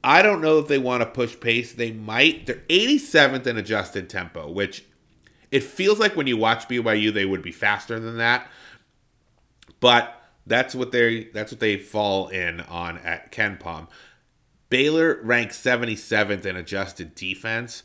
I 0.03 0.21
don't 0.21 0.41
know 0.41 0.59
if 0.59 0.67
they 0.67 0.77
want 0.77 1.01
to 1.01 1.09
push 1.09 1.39
pace. 1.39 1.73
They 1.73 1.91
might. 1.91 2.45
They're 2.45 2.63
87th 2.69 3.45
in 3.45 3.57
adjusted 3.57 4.09
tempo, 4.09 4.49
which 4.49 4.85
it 5.51 5.63
feels 5.63 5.99
like 5.99 6.15
when 6.15 6.27
you 6.27 6.37
watch 6.37 6.67
BYU, 6.67 7.13
they 7.13 7.25
would 7.25 7.41
be 7.41 7.51
faster 7.51 7.99
than 7.99 8.17
that. 8.17 8.47
But 9.79 10.21
that's 10.45 10.73
what 10.73 10.91
they 10.91 11.25
that's 11.25 11.51
what 11.51 11.59
they 11.59 11.77
fall 11.77 12.27
in 12.29 12.61
on 12.61 12.97
at 12.99 13.31
KenPom. 13.31 13.87
Baylor 14.69 15.19
ranks 15.23 15.57
77th 15.57 16.45
in 16.45 16.55
adjusted 16.55 17.15
defense, 17.15 17.81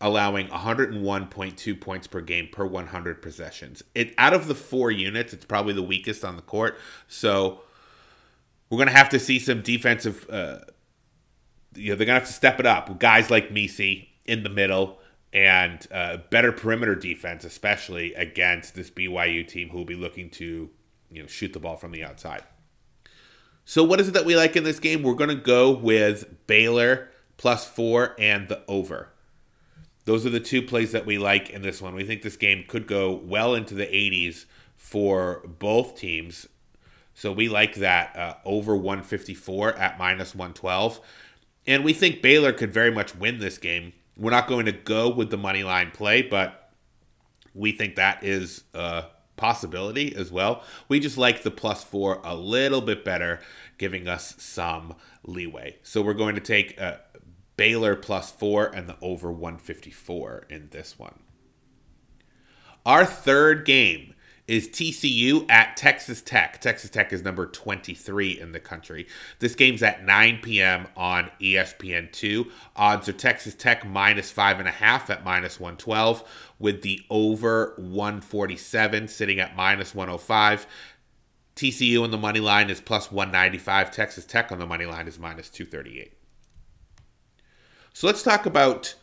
allowing 0.00 0.48
101.2 0.48 1.80
points 1.80 2.06
per 2.06 2.20
game 2.20 2.48
per 2.50 2.64
100 2.64 3.20
possessions. 3.20 3.82
It 3.94 4.14
out 4.18 4.34
of 4.34 4.46
the 4.46 4.54
four 4.54 4.90
units, 4.90 5.32
it's 5.32 5.44
probably 5.44 5.72
the 5.72 5.82
weakest 5.82 6.24
on 6.24 6.36
the 6.36 6.42
court. 6.42 6.78
So 7.08 7.60
we're 8.70 8.78
gonna 8.78 8.90
have 8.92 9.08
to 9.10 9.18
see 9.18 9.38
some 9.38 9.62
defensive. 9.62 10.28
Uh, 10.30 10.58
you 11.74 11.90
know, 11.90 11.96
they're 11.96 12.06
gonna 12.06 12.18
have 12.18 12.28
to 12.28 12.34
step 12.34 12.60
it 12.60 12.66
up. 12.66 12.98
Guys 12.98 13.30
like 13.30 13.50
Missi 13.50 14.10
in 14.24 14.42
the 14.42 14.50
middle 14.50 14.98
and 15.32 15.86
uh, 15.92 16.18
better 16.30 16.52
perimeter 16.52 16.94
defense, 16.94 17.44
especially 17.44 18.14
against 18.14 18.74
this 18.74 18.90
BYU 18.90 19.46
team 19.46 19.70
who 19.70 19.78
will 19.78 19.84
be 19.84 19.94
looking 19.94 20.30
to 20.30 20.70
you 21.10 21.22
know 21.22 21.26
shoot 21.26 21.52
the 21.52 21.60
ball 21.60 21.76
from 21.76 21.92
the 21.92 22.04
outside. 22.04 22.44
So 23.64 23.84
what 23.84 24.00
is 24.00 24.08
it 24.08 24.14
that 24.14 24.24
we 24.24 24.34
like 24.34 24.56
in 24.56 24.64
this 24.64 24.80
game? 24.80 25.02
We're 25.02 25.12
going 25.12 25.28
to 25.28 25.36
go 25.36 25.70
with 25.70 26.46
Baylor 26.46 27.10
plus 27.36 27.66
four 27.66 28.16
and 28.18 28.48
the 28.48 28.62
over. 28.66 29.10
Those 30.08 30.24
are 30.24 30.30
the 30.30 30.40
two 30.40 30.62
plays 30.62 30.92
that 30.92 31.04
we 31.04 31.18
like 31.18 31.50
in 31.50 31.60
this 31.60 31.82
one. 31.82 31.94
We 31.94 32.02
think 32.02 32.22
this 32.22 32.38
game 32.38 32.64
could 32.66 32.86
go 32.86 33.12
well 33.12 33.54
into 33.54 33.74
the 33.74 33.84
80s 33.84 34.46
for 34.74 35.42
both 35.46 35.98
teams. 35.98 36.48
So 37.12 37.30
we 37.30 37.50
like 37.50 37.74
that 37.74 38.16
uh, 38.16 38.34
over 38.46 38.74
154 38.74 39.74
at 39.74 39.98
minus 39.98 40.34
112. 40.34 40.98
And 41.66 41.84
we 41.84 41.92
think 41.92 42.22
Baylor 42.22 42.54
could 42.54 42.72
very 42.72 42.90
much 42.90 43.14
win 43.14 43.38
this 43.38 43.58
game. 43.58 43.92
We're 44.16 44.30
not 44.30 44.48
going 44.48 44.64
to 44.64 44.72
go 44.72 45.10
with 45.10 45.28
the 45.28 45.36
money 45.36 45.62
line 45.62 45.90
play, 45.90 46.22
but 46.22 46.72
we 47.52 47.72
think 47.72 47.96
that 47.96 48.24
is 48.24 48.64
a 48.72 49.04
possibility 49.36 50.16
as 50.16 50.32
well. 50.32 50.62
We 50.88 51.00
just 51.00 51.18
like 51.18 51.42
the 51.42 51.50
plus 51.50 51.84
four 51.84 52.22
a 52.24 52.34
little 52.34 52.80
bit 52.80 53.04
better, 53.04 53.40
giving 53.76 54.08
us 54.08 54.36
some 54.38 54.94
leeway. 55.22 55.76
So 55.82 56.00
we're 56.00 56.14
going 56.14 56.34
to 56.34 56.40
take 56.40 56.80
uh, 56.80 56.96
Baylor 57.58 57.96
plus 57.96 58.30
four 58.30 58.66
and 58.66 58.88
the 58.88 58.96
over 59.02 59.30
154 59.30 60.46
in 60.48 60.68
this 60.70 60.98
one. 60.98 61.18
Our 62.86 63.04
third 63.04 63.66
game 63.66 64.14
is 64.46 64.68
TCU 64.68 65.44
at 65.50 65.76
Texas 65.76 66.22
Tech. 66.22 66.60
Texas 66.60 66.88
Tech 66.88 67.12
is 67.12 67.22
number 67.22 67.46
23 67.46 68.40
in 68.40 68.52
the 68.52 68.60
country. 68.60 69.06
This 69.40 69.54
game's 69.56 69.82
at 69.82 70.04
9 70.04 70.38
p.m. 70.40 70.86
on 70.96 71.30
ESPN2. 71.40 72.50
Odds 72.76 73.08
are 73.08 73.12
Texas 73.12 73.54
Tech 73.54 73.84
minus 73.84 74.32
5.5 74.32 75.10
at 75.10 75.24
minus 75.24 75.60
112, 75.60 76.26
with 76.58 76.80
the 76.82 77.02
over 77.10 77.74
147 77.76 79.08
sitting 79.08 79.40
at 79.40 79.54
minus 79.54 79.94
105. 79.94 80.66
TCU 81.56 82.04
on 82.04 82.12
the 82.12 82.16
money 82.16 82.40
line 82.40 82.70
is 82.70 82.80
plus 82.80 83.10
195. 83.12 83.90
Texas 83.90 84.24
Tech 84.24 84.52
on 84.52 84.60
the 84.60 84.66
money 84.66 84.86
line 84.86 85.08
is 85.08 85.18
minus 85.18 85.50
238. 85.50 86.17
So 87.98 88.06
let's 88.06 88.22
talk 88.22 88.46
about 88.46 88.94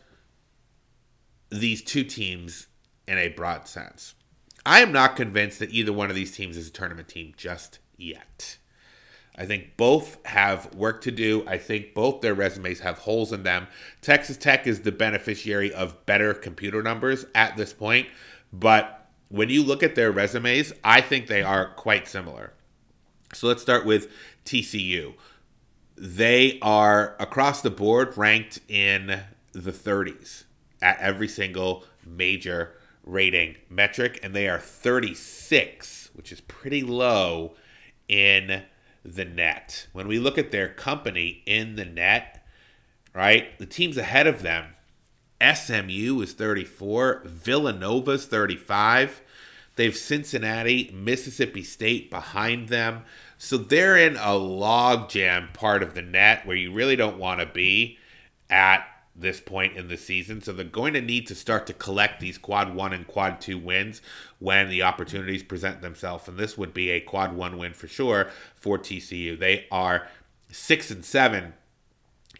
these 1.50 1.82
two 1.82 2.02
teams 2.02 2.68
in 3.06 3.18
a 3.18 3.28
broad 3.28 3.68
sense. 3.68 4.14
I 4.64 4.80
am 4.80 4.90
not 4.90 5.16
convinced 5.16 5.58
that 5.58 5.70
either 5.70 5.92
one 5.92 6.08
of 6.08 6.16
these 6.16 6.34
teams 6.34 6.56
is 6.56 6.68
a 6.68 6.70
tournament 6.70 7.08
team 7.08 7.34
just 7.36 7.78
yet. 7.98 8.56
I 9.36 9.44
think 9.44 9.76
both 9.76 10.24
have 10.24 10.74
work 10.74 11.02
to 11.02 11.10
do. 11.10 11.44
I 11.46 11.58
think 11.58 11.92
both 11.92 12.22
their 12.22 12.32
resumes 12.32 12.80
have 12.80 13.00
holes 13.00 13.34
in 13.34 13.42
them. 13.42 13.66
Texas 14.00 14.38
Tech 14.38 14.66
is 14.66 14.80
the 14.80 14.92
beneficiary 14.92 15.70
of 15.70 16.06
better 16.06 16.32
computer 16.32 16.82
numbers 16.82 17.26
at 17.34 17.54
this 17.58 17.74
point, 17.74 18.08
but 18.50 19.10
when 19.28 19.50
you 19.50 19.62
look 19.62 19.82
at 19.82 19.94
their 19.94 20.10
resumes, 20.10 20.72
I 20.82 21.02
think 21.02 21.26
they 21.26 21.42
are 21.42 21.74
quite 21.74 22.08
similar. 22.08 22.54
So 23.34 23.46
let's 23.46 23.60
start 23.60 23.84
with 23.84 24.10
TCU. 24.46 25.16
They 25.96 26.58
are 26.60 27.16
across 27.18 27.62
the 27.62 27.70
board 27.70 28.16
ranked 28.16 28.60
in 28.68 29.22
the 29.52 29.72
30s 29.72 30.44
at 30.82 30.98
every 31.00 31.28
single 31.28 31.84
major 32.04 32.74
rating 33.02 33.56
metric, 33.70 34.20
and 34.22 34.34
they 34.34 34.48
are 34.48 34.58
36, 34.58 36.10
which 36.14 36.32
is 36.32 36.40
pretty 36.42 36.82
low 36.82 37.54
in 38.08 38.64
the 39.04 39.24
net. 39.24 39.86
When 39.92 40.08
we 40.08 40.18
look 40.18 40.36
at 40.36 40.50
their 40.50 40.68
company 40.68 41.42
in 41.46 41.76
the 41.76 41.84
net, 41.84 42.44
right, 43.14 43.58
the 43.58 43.66
teams 43.66 43.96
ahead 43.96 44.26
of 44.26 44.42
them 44.42 44.74
SMU 45.40 46.20
is 46.22 46.32
34, 46.32 47.22
Villanova's 47.24 48.26
35. 48.26 49.22
They 49.76 49.84
have 49.84 49.96
Cincinnati, 49.96 50.90
Mississippi 50.94 51.62
State 51.62 52.10
behind 52.10 52.68
them. 52.68 53.02
So 53.38 53.58
they're 53.58 53.96
in 53.96 54.16
a 54.16 54.32
logjam 54.32 55.52
part 55.52 55.82
of 55.82 55.94
the 55.94 56.02
net 56.02 56.46
where 56.46 56.56
you 56.56 56.72
really 56.72 56.96
don't 56.96 57.18
want 57.18 57.40
to 57.40 57.46
be 57.46 57.98
at 58.48 58.86
this 59.14 59.40
point 59.40 59.76
in 59.76 59.88
the 59.88 59.96
season. 59.96 60.40
So 60.40 60.52
they're 60.52 60.64
going 60.64 60.94
to 60.94 61.00
need 61.00 61.26
to 61.28 61.34
start 61.34 61.66
to 61.66 61.72
collect 61.72 62.20
these 62.20 62.38
quad 62.38 62.74
one 62.74 62.92
and 62.92 63.06
quad 63.06 63.40
two 63.40 63.58
wins 63.58 64.02
when 64.38 64.68
the 64.68 64.82
opportunities 64.82 65.42
present 65.42 65.80
themselves. 65.80 66.28
And 66.28 66.38
this 66.38 66.56
would 66.58 66.74
be 66.74 66.90
a 66.90 67.00
quad 67.00 67.34
one 67.34 67.58
win 67.58 67.72
for 67.72 67.88
sure 67.88 68.28
for 68.54 68.78
TCU. 68.78 69.38
They 69.38 69.66
are 69.70 70.06
six 70.50 70.90
and 70.90 71.04
seven 71.04 71.54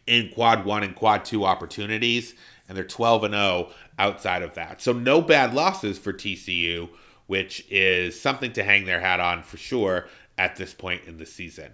in 0.07 0.31
quad 0.31 0.65
one 0.65 0.83
and 0.83 0.95
quad 0.95 1.25
two 1.25 1.45
opportunities, 1.45 2.35
and 2.69 2.77
they're 2.77 2.85
12 2.85 3.25
and 3.25 3.35
0 3.35 3.71
outside 3.99 4.43
of 4.43 4.55
that. 4.55 4.81
So 4.81 4.93
no 4.93 5.21
bad 5.21 5.55
losses 5.55 5.99
for 5.99 6.13
TCU, 6.13 6.91
which 7.27 7.67
is 7.71 8.21
something 8.21 8.53
to 8.53 8.63
hang 8.63 8.85
their 8.85 9.01
hat 9.01 9.19
on 9.19 9.43
for 9.43 9.57
sure 9.57 10.07
at 10.39 10.57
this 10.57 10.75
point 10.75 11.05
in 11.07 11.19
the 11.19 11.27
season. 11.27 11.73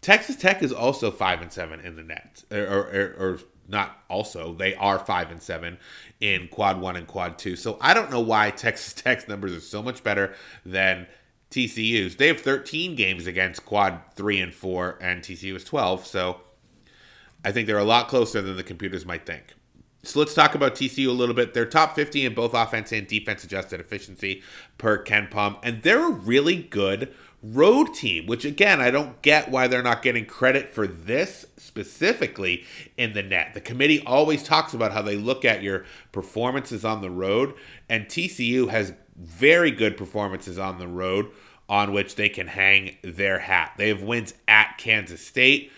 Texas 0.00 0.36
Tech 0.36 0.62
is 0.62 0.72
also 0.72 1.10
5 1.10 1.42
and 1.42 1.52
7 1.52 1.80
in 1.80 1.96
the 1.96 2.02
net, 2.02 2.44
or, 2.50 2.58
or, 2.58 3.14
or 3.18 3.38
not 3.68 4.02
also 4.08 4.52
they 4.54 4.74
are 4.74 4.98
five 4.98 5.30
and 5.30 5.42
seven 5.42 5.78
in 6.20 6.48
quad 6.48 6.80
one 6.80 6.96
and 6.96 7.06
quad 7.06 7.38
two 7.38 7.56
so 7.56 7.78
i 7.80 7.94
don't 7.94 8.10
know 8.10 8.20
why 8.20 8.50
texas 8.56 8.92
tech's 8.92 9.28
numbers 9.28 9.52
are 9.52 9.60
so 9.60 9.82
much 9.82 10.02
better 10.02 10.34
than 10.64 11.06
tcu's 11.50 12.16
they 12.16 12.28
have 12.28 12.40
13 12.40 12.94
games 12.94 13.26
against 13.26 13.64
quad 13.64 14.00
three 14.14 14.40
and 14.40 14.54
four 14.54 14.98
and 15.00 15.22
tcu 15.22 15.54
is 15.54 15.64
12 15.64 16.06
so 16.06 16.40
i 17.44 17.52
think 17.52 17.66
they're 17.66 17.78
a 17.78 17.84
lot 17.84 18.08
closer 18.08 18.42
than 18.42 18.56
the 18.56 18.62
computers 18.62 19.06
might 19.06 19.24
think 19.26 19.54
so 20.02 20.18
let's 20.18 20.34
talk 20.34 20.54
about 20.54 20.74
TCU 20.74 21.08
a 21.08 21.12
little 21.12 21.34
bit. 21.34 21.54
They're 21.54 21.64
top 21.64 21.94
50 21.96 22.26
in 22.26 22.34
both 22.34 22.52
offense 22.52 22.92
and 22.92 23.06
defense 23.06 23.42
adjusted 23.42 23.80
efficiency 23.80 24.42
per 24.76 25.02
KenPom, 25.02 25.56
and 25.62 25.80
they're 25.80 26.08
a 26.08 26.10
really 26.10 26.56
good 26.56 27.14
road 27.52 27.92
team, 27.92 28.26
which 28.26 28.44
again, 28.44 28.80
I 28.80 28.90
don't 28.90 29.20
get 29.20 29.50
why 29.50 29.68
they're 29.68 29.82
not 29.82 30.02
getting 30.02 30.24
credit 30.24 30.70
for 30.70 30.86
this 30.86 31.46
specifically 31.56 32.64
in 32.96 33.12
the 33.12 33.22
net. 33.22 33.52
The 33.54 33.60
committee 33.60 34.02
always 34.06 34.42
talks 34.42 34.72
about 34.72 34.92
how 34.92 35.02
they 35.02 35.16
look 35.16 35.44
at 35.44 35.62
your 35.62 35.84
performances 36.12 36.84
on 36.84 37.02
the 37.02 37.10
road, 37.10 37.54
and 37.88 38.06
TCU 38.06 38.70
has 38.70 38.94
very 39.16 39.70
good 39.70 39.96
performances 39.96 40.58
on 40.58 40.78
the 40.78 40.88
road 40.88 41.30
on 41.68 41.92
which 41.92 42.16
they 42.16 42.28
can 42.28 42.46
hang 42.46 42.96
their 43.02 43.40
hat. 43.40 43.74
They 43.76 43.88
have 43.88 44.02
wins 44.02 44.34
at 44.48 44.76
Kansas 44.78 45.24
State, 45.24 45.70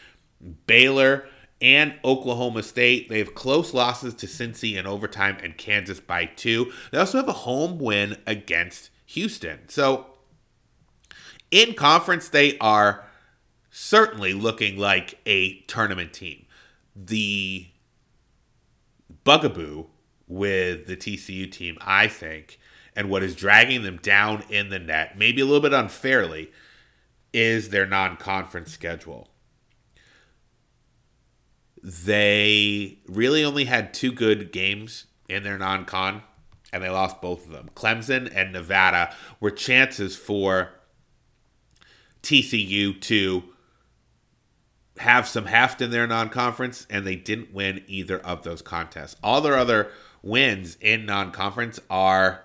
Baylor, 0.66 1.26
and 1.60 1.94
Oklahoma 2.04 2.62
State. 2.62 3.08
They 3.08 3.18
have 3.18 3.34
close 3.34 3.72
losses 3.72 4.14
to 4.14 4.26
Cincy 4.26 4.76
in 4.76 4.86
overtime 4.86 5.38
and 5.42 5.56
Kansas 5.56 6.00
by 6.00 6.26
two. 6.26 6.72
They 6.92 6.98
also 6.98 7.18
have 7.18 7.28
a 7.28 7.32
home 7.32 7.78
win 7.78 8.16
against 8.26 8.90
Houston. 9.06 9.60
So 9.68 10.06
in 11.50 11.74
conference, 11.74 12.28
they 12.28 12.58
are 12.58 13.04
certainly 13.70 14.32
looking 14.32 14.78
like 14.78 15.18
a 15.26 15.60
tournament 15.62 16.12
team. 16.12 16.46
The 16.94 17.68
bugaboo 19.24 19.86
with 20.26 20.86
the 20.86 20.96
TCU 20.96 21.50
team, 21.50 21.76
I 21.80 22.08
think, 22.08 22.58
and 22.94 23.10
what 23.10 23.22
is 23.22 23.36
dragging 23.36 23.82
them 23.82 23.98
down 23.98 24.44
in 24.48 24.70
the 24.70 24.78
net, 24.78 25.18
maybe 25.18 25.42
a 25.42 25.44
little 25.44 25.60
bit 25.60 25.74
unfairly, 25.74 26.50
is 27.32 27.68
their 27.68 27.86
non 27.86 28.16
conference 28.16 28.72
schedule. 28.72 29.28
They 31.82 32.98
really 33.06 33.44
only 33.44 33.66
had 33.66 33.92
two 33.92 34.10
good 34.10 34.50
games 34.50 35.04
in 35.28 35.42
their 35.42 35.58
non 35.58 35.84
con, 35.84 36.22
and 36.72 36.82
they 36.82 36.88
lost 36.88 37.20
both 37.20 37.44
of 37.44 37.52
them. 37.52 37.70
Clemson 37.74 38.32
and 38.34 38.52
Nevada 38.52 39.14
were 39.38 39.50
chances 39.50 40.16
for 40.16 40.70
TCU 42.26 43.00
to 43.02 43.44
have 44.98 45.28
some 45.28 45.46
heft 45.46 45.80
in 45.80 45.90
their 45.90 46.06
non-conference, 46.06 46.86
and 46.90 47.06
they 47.06 47.16
didn't 47.16 47.54
win 47.54 47.84
either 47.86 48.18
of 48.18 48.42
those 48.42 48.62
contests. 48.62 49.14
All 49.22 49.40
their 49.40 49.56
other 49.56 49.90
wins 50.22 50.76
in 50.80 51.06
non-conference 51.06 51.78
are, 51.88 52.44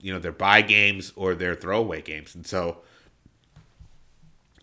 you 0.00 0.12
know, 0.12 0.18
their 0.18 0.32
bye 0.32 0.62
games 0.62 1.12
or 1.16 1.34
their 1.34 1.54
throwaway 1.54 2.00
games, 2.00 2.34
and 2.34 2.46
so 2.46 2.78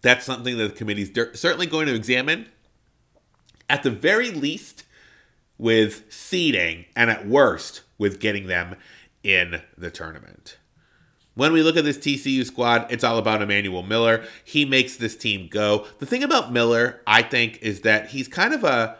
that's 0.02 0.26
something 0.26 0.58
that 0.58 0.70
the 0.70 0.76
committee 0.76 1.04
is 1.04 1.40
certainly 1.40 1.68
going 1.68 1.88
to 1.88 1.94
examine. 1.94 2.48
At 3.70 3.84
the 3.84 3.92
very 3.92 4.32
least, 4.32 4.86
with 5.58 6.12
seeding, 6.12 6.86
and 6.96 7.10
at 7.10 7.28
worst, 7.28 7.82
with 7.98 8.20
getting 8.20 8.48
them 8.48 8.78
in 9.22 9.62
the 9.78 9.92
tournament. 9.92 10.58
When 11.40 11.54
we 11.54 11.64
look 11.64 11.78
at 11.78 11.86
this 11.86 11.98
TCU 11.98 12.46
squad, 12.46 12.88
it's 12.92 13.02
all 13.02 13.18
about 13.18 13.42
Emmanuel 13.42 13.82
Miller. 13.82 14.26
He 14.44 14.66
makes 14.66 14.98
this 14.98 15.16
team 15.16 15.48
go. 15.50 15.88
The 16.00 16.06
thing 16.06 16.22
about 16.22 16.52
Miller, 16.52 17.00
I 17.08 17.22
think, 17.22 17.60
is 17.62 17.80
that 17.82 18.10
he's 18.10 18.28
kind 18.28 18.54
of 18.54 18.66
a 18.66 18.98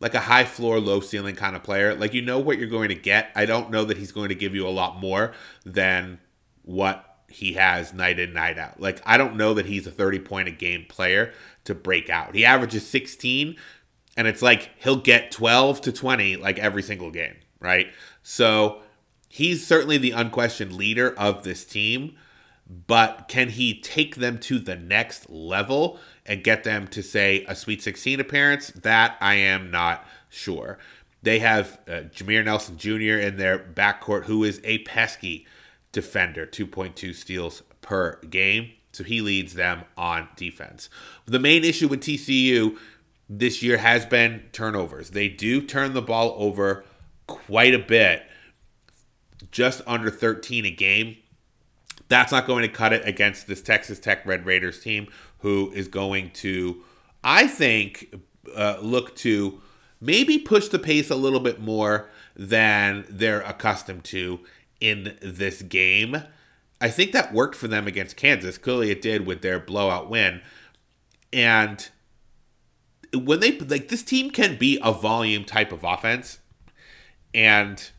like 0.00 0.14
a 0.14 0.20
high 0.20 0.46
floor, 0.46 0.80
low 0.80 0.98
ceiling 0.98 1.36
kind 1.36 1.54
of 1.54 1.62
player. 1.62 1.94
Like 1.94 2.12
you 2.12 2.22
know 2.22 2.40
what 2.40 2.58
you're 2.58 2.66
going 2.66 2.88
to 2.88 2.96
get. 2.96 3.30
I 3.36 3.46
don't 3.46 3.70
know 3.70 3.84
that 3.84 3.98
he's 3.98 4.10
going 4.10 4.30
to 4.30 4.34
give 4.34 4.52
you 4.52 4.66
a 4.66 4.68
lot 4.68 4.98
more 4.98 5.32
than 5.64 6.18
what 6.62 7.04
he 7.28 7.52
has 7.52 7.92
night 7.94 8.18
in 8.18 8.32
night 8.32 8.58
out. 8.58 8.80
Like 8.80 9.00
I 9.06 9.16
don't 9.16 9.36
know 9.36 9.54
that 9.54 9.66
he's 9.66 9.86
a 9.86 9.92
30 9.92 10.18
point 10.18 10.48
a 10.48 10.50
game 10.50 10.86
player 10.88 11.32
to 11.66 11.74
break 11.76 12.10
out. 12.10 12.34
He 12.34 12.44
averages 12.44 12.84
16 12.88 13.54
and 14.16 14.26
it's 14.26 14.42
like 14.42 14.70
he'll 14.78 14.96
get 14.96 15.30
12 15.30 15.82
to 15.82 15.92
20 15.92 16.34
like 16.34 16.58
every 16.58 16.82
single 16.82 17.12
game, 17.12 17.36
right? 17.60 17.92
So 18.24 18.82
he's 19.36 19.66
certainly 19.66 19.98
the 19.98 20.12
unquestioned 20.12 20.72
leader 20.72 21.14
of 21.18 21.42
this 21.44 21.66
team, 21.66 22.16
but 22.86 23.26
can 23.28 23.50
he 23.50 23.78
take 23.78 24.16
them 24.16 24.38
to 24.38 24.58
the 24.58 24.76
next 24.76 25.28
level 25.28 25.98
and 26.24 26.42
get 26.42 26.64
them 26.64 26.88
to 26.88 27.02
say 27.02 27.44
a 27.46 27.54
Sweet 27.54 27.82
16 27.82 28.18
appearance? 28.18 28.68
That 28.68 29.18
I 29.20 29.34
am 29.34 29.70
not 29.70 30.06
sure. 30.30 30.78
They 31.22 31.40
have 31.40 31.78
uh, 31.86 32.08
Jameer 32.14 32.46
Nelson 32.46 32.78
Jr. 32.78 33.18
in 33.18 33.36
their 33.36 33.58
backcourt, 33.58 34.24
who 34.24 34.42
is 34.42 34.58
a 34.64 34.78
pesky 34.78 35.46
defender, 35.92 36.46
2.2 36.46 37.14
steals 37.14 37.62
per 37.82 38.18
game. 38.30 38.70
So 38.92 39.04
he 39.04 39.20
leads 39.20 39.52
them 39.52 39.84
on 39.98 40.28
defense. 40.34 40.88
The 41.26 41.38
main 41.38 41.62
issue 41.62 41.88
with 41.88 42.00
TCU 42.00 42.78
this 43.28 43.62
year 43.62 43.76
has 43.76 44.06
been 44.06 44.44
turnovers. 44.52 45.10
They 45.10 45.28
do 45.28 45.60
turn 45.60 45.92
the 45.92 46.00
ball 46.00 46.34
over 46.38 46.84
quite 47.26 47.74
a 47.74 47.78
bit 47.78 48.22
just 49.56 49.80
under 49.86 50.10
13 50.10 50.66
a 50.66 50.70
game. 50.70 51.16
That's 52.08 52.30
not 52.30 52.46
going 52.46 52.60
to 52.60 52.68
cut 52.68 52.92
it 52.92 53.08
against 53.08 53.46
this 53.46 53.62
Texas 53.62 53.98
Tech 53.98 54.26
Red 54.26 54.44
Raiders 54.44 54.80
team, 54.80 55.08
who 55.38 55.72
is 55.72 55.88
going 55.88 56.30
to, 56.34 56.84
I 57.24 57.46
think, 57.46 58.14
uh, 58.54 58.76
look 58.82 59.16
to 59.16 59.62
maybe 59.98 60.36
push 60.36 60.68
the 60.68 60.78
pace 60.78 61.08
a 61.08 61.16
little 61.16 61.40
bit 61.40 61.58
more 61.58 62.10
than 62.36 63.06
they're 63.08 63.40
accustomed 63.40 64.04
to 64.04 64.40
in 64.78 65.16
this 65.22 65.62
game. 65.62 66.22
I 66.78 66.90
think 66.90 67.12
that 67.12 67.32
worked 67.32 67.54
for 67.54 67.66
them 67.66 67.86
against 67.86 68.14
Kansas. 68.14 68.58
Clearly, 68.58 68.90
it 68.90 69.00
did 69.00 69.26
with 69.26 69.40
their 69.40 69.58
blowout 69.58 70.10
win. 70.10 70.42
And 71.32 71.88
when 73.14 73.40
they 73.40 73.58
like 73.58 73.88
this 73.88 74.02
team 74.02 74.30
can 74.30 74.58
be 74.58 74.78
a 74.82 74.92
volume 74.92 75.44
type 75.44 75.72
of 75.72 75.82
offense, 75.82 76.40
and 77.32 77.90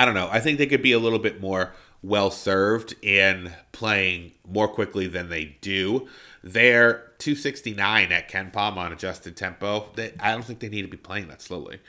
I 0.00 0.06
don't 0.06 0.14
know. 0.14 0.30
I 0.32 0.40
think 0.40 0.56
they 0.56 0.64
could 0.64 0.80
be 0.80 0.92
a 0.92 0.98
little 0.98 1.18
bit 1.18 1.42
more 1.42 1.74
well 2.02 2.30
served 2.30 2.94
in 3.02 3.52
playing 3.70 4.32
more 4.48 4.66
quickly 4.66 5.06
than 5.06 5.28
they 5.28 5.58
do. 5.60 6.08
They're 6.42 7.12
269 7.18 8.10
at 8.10 8.30
KenPom 8.30 8.78
on 8.78 8.94
adjusted 8.94 9.36
tempo. 9.36 9.90
They, 9.96 10.14
I 10.18 10.32
don't 10.32 10.42
think 10.42 10.60
they 10.60 10.70
need 10.70 10.80
to 10.80 10.88
be 10.88 10.96
playing 10.96 11.28
that 11.28 11.42
slowly. 11.42 11.80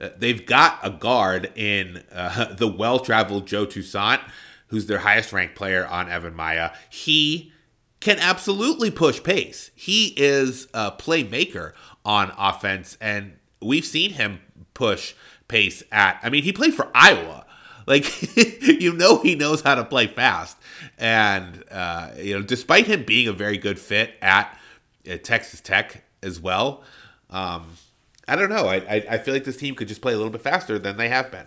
Uh, 0.00 0.10
they've 0.16 0.46
got 0.46 0.78
a 0.84 0.90
guard 0.90 1.50
in 1.56 2.04
uh, 2.12 2.54
the 2.56 2.68
well 2.68 3.00
traveled 3.00 3.48
Joe 3.48 3.66
Toussaint, 3.66 4.20
who's 4.68 4.86
their 4.86 4.98
highest 4.98 5.32
ranked 5.32 5.56
player 5.56 5.84
on 5.88 6.06
EvanMiya. 6.06 6.72
He 6.88 7.52
can 7.98 8.20
absolutely 8.20 8.92
push 8.92 9.20
pace. 9.24 9.72
He 9.74 10.14
is 10.16 10.68
a 10.72 10.92
playmaker 10.92 11.72
on 12.04 12.32
offense, 12.38 12.96
and 13.00 13.38
we've 13.60 13.84
seen 13.84 14.12
him 14.12 14.38
push 14.72 15.14
pace 15.48 15.82
at. 15.90 16.20
I 16.22 16.30
mean, 16.30 16.44
he 16.44 16.52
played 16.52 16.72
for 16.72 16.92
Iowa. 16.94 17.45
Like 17.86 18.36
you 18.62 18.92
know 18.92 19.22
he 19.22 19.34
knows 19.34 19.62
how 19.62 19.76
to 19.76 19.84
play 19.84 20.06
fast, 20.06 20.56
and 20.98 21.64
uh, 21.70 22.10
you 22.18 22.36
know 22.36 22.42
despite 22.42 22.86
him 22.86 23.04
being 23.04 23.28
a 23.28 23.32
very 23.32 23.58
good 23.58 23.78
fit 23.78 24.14
at, 24.20 24.58
at 25.06 25.24
Texas 25.24 25.60
Tech 25.60 26.02
as 26.22 26.40
well. 26.40 26.82
Um, 27.30 27.76
I 28.28 28.34
don't 28.36 28.50
know. 28.50 28.66
I, 28.66 28.76
I, 28.76 29.06
I 29.10 29.18
feel 29.18 29.34
like 29.34 29.44
this 29.44 29.56
team 29.56 29.74
could 29.74 29.88
just 29.88 30.00
play 30.00 30.12
a 30.12 30.16
little 30.16 30.32
bit 30.32 30.42
faster 30.42 30.78
than 30.78 30.96
they 30.96 31.08
have 31.08 31.30
been. 31.30 31.46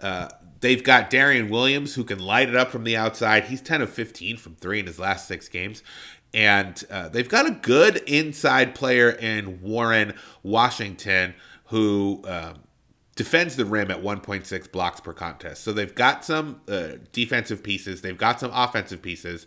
Uh, 0.00 0.28
they've 0.60 0.82
got 0.82 1.10
Darrion 1.10 1.48
Williams 1.50 1.94
who 1.94 2.04
can 2.04 2.18
light 2.18 2.48
it 2.48 2.56
up 2.56 2.70
from 2.70 2.84
the 2.84 2.96
outside. 2.96 3.44
He's 3.44 3.60
10 3.60 3.82
of 3.82 3.90
15 3.90 4.36
from 4.36 4.56
three 4.56 4.80
in 4.80 4.86
his 4.86 4.98
last 4.98 5.28
six 5.28 5.48
games. 5.48 5.82
And 6.34 6.82
uh, 6.90 7.08
they've 7.08 7.28
got 7.28 7.46
a 7.46 7.52
good 7.52 7.98
inside 8.08 8.74
player 8.74 9.10
in 9.10 9.62
Warren 9.62 10.14
Washington 10.42 11.34
who 11.66 12.22
um, 12.26 12.58
defends 13.16 13.56
the 13.56 13.64
rim 13.64 13.90
at 13.90 14.02
1.6 14.02 14.70
blocks 14.70 15.00
per 15.00 15.12
contest. 15.12 15.64
So 15.64 15.72
they've 15.72 15.94
got 15.94 16.24
some 16.24 16.60
uh, 16.68 16.92
defensive 17.12 17.62
pieces, 17.62 18.02
they've 18.02 18.16
got 18.16 18.38
some 18.38 18.50
offensive 18.54 19.02
pieces. 19.02 19.46